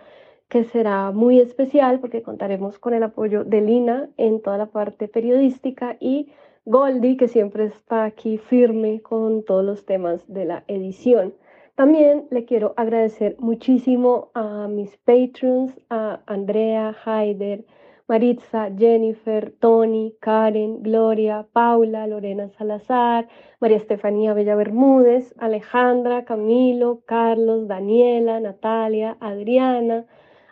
que 0.50 0.66
será 0.66 1.12
muy 1.12 1.40
especial 1.40 2.02
porque 2.02 2.22
contaremos 2.22 2.80
con 2.80 2.94
el 2.94 3.04
apoyo 3.04 3.46
de 3.46 3.62
Lina 3.62 4.10
en 4.18 4.42
toda 4.42 4.58
la 4.58 4.66
parte 4.66 5.08
periodística 5.08 5.96
y 6.02 6.34
Goldie 6.66 7.16
que 7.16 7.30
siempre 7.30 7.64
está 7.64 8.04
aquí 8.04 8.38
firme 8.38 9.00
con 9.00 9.44
todos 9.44 9.64
los 9.64 9.86
temas 9.86 10.22
de 10.28 10.44
la 10.44 10.66
edición. 10.68 11.34
También 11.76 12.28
le 12.30 12.44
quiero 12.44 12.74
agradecer 12.76 13.38
muchísimo 13.40 14.32
a 14.34 14.68
mis 14.68 14.98
patrons, 14.98 15.72
a 15.90 16.20
Andrea, 16.26 16.94
Haider, 17.06 17.64
Maritza, 18.08 18.70
Jennifer, 18.78 19.54
Tony, 19.60 20.16
Karen, 20.22 20.82
Gloria, 20.82 21.46
Paula, 21.52 22.08
Lorena 22.08 22.50
Salazar, 22.58 23.28
María 23.60 23.78
Estefanía 23.78 24.34
Bella 24.34 24.56
Bermúdez, 24.56 25.36
Alejandra, 25.40 26.24
Camilo, 26.24 27.02
Carlos, 27.06 27.68
Daniela, 27.68 28.40
Natalia, 28.40 29.18
Adriana, 29.20 30.06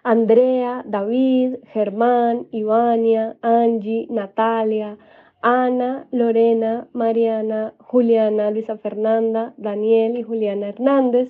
Andrea, 0.04 0.84
David, 0.86 1.56
Germán, 1.74 2.48
Ivania, 2.52 3.38
Angie, 3.42 4.08
Natalia, 4.10 4.98
Ana, 5.42 6.08
Lorena, 6.12 6.88
Mariana, 6.92 7.74
Juliana, 7.80 8.52
Luisa 8.52 8.78
Fernanda, 8.78 9.54
Daniel 9.58 10.18
y 10.18 10.24
Juliana 10.24 10.70
Hernández 10.70 11.30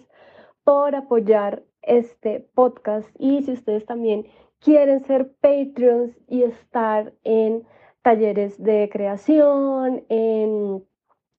por 0.63 0.95
apoyar 0.95 1.63
este 1.83 2.47
podcast. 2.55 3.07
Y 3.19 3.43
si 3.43 3.51
ustedes 3.51 3.85
también 3.85 4.25
quieren 4.59 5.03
ser 5.05 5.31
Patreons 5.41 6.15
y 6.27 6.43
estar 6.43 7.13
en 7.23 7.63
talleres 8.01 8.61
de 8.61 8.89
creación, 8.91 10.03
en 10.09 10.83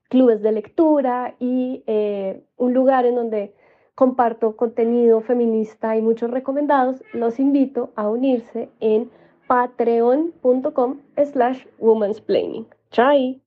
clubes 0.08 0.42
de 0.42 0.52
lectura 0.52 1.34
y 1.38 1.82
eh, 1.86 2.42
un 2.56 2.74
lugar 2.74 3.06
en 3.06 3.14
donde 3.16 3.54
comparto 3.94 4.56
contenido 4.56 5.20
feminista 5.22 5.96
y 5.96 6.02
muchos 6.02 6.30
recomendados, 6.30 7.02
los 7.12 7.38
invito 7.38 7.92
a 7.96 8.08
unirse 8.08 8.68
en 8.80 9.10
patreon.com 9.48 11.00
slash 11.16 11.64
womansplaining. 11.78 12.66
Chai. 12.90 13.45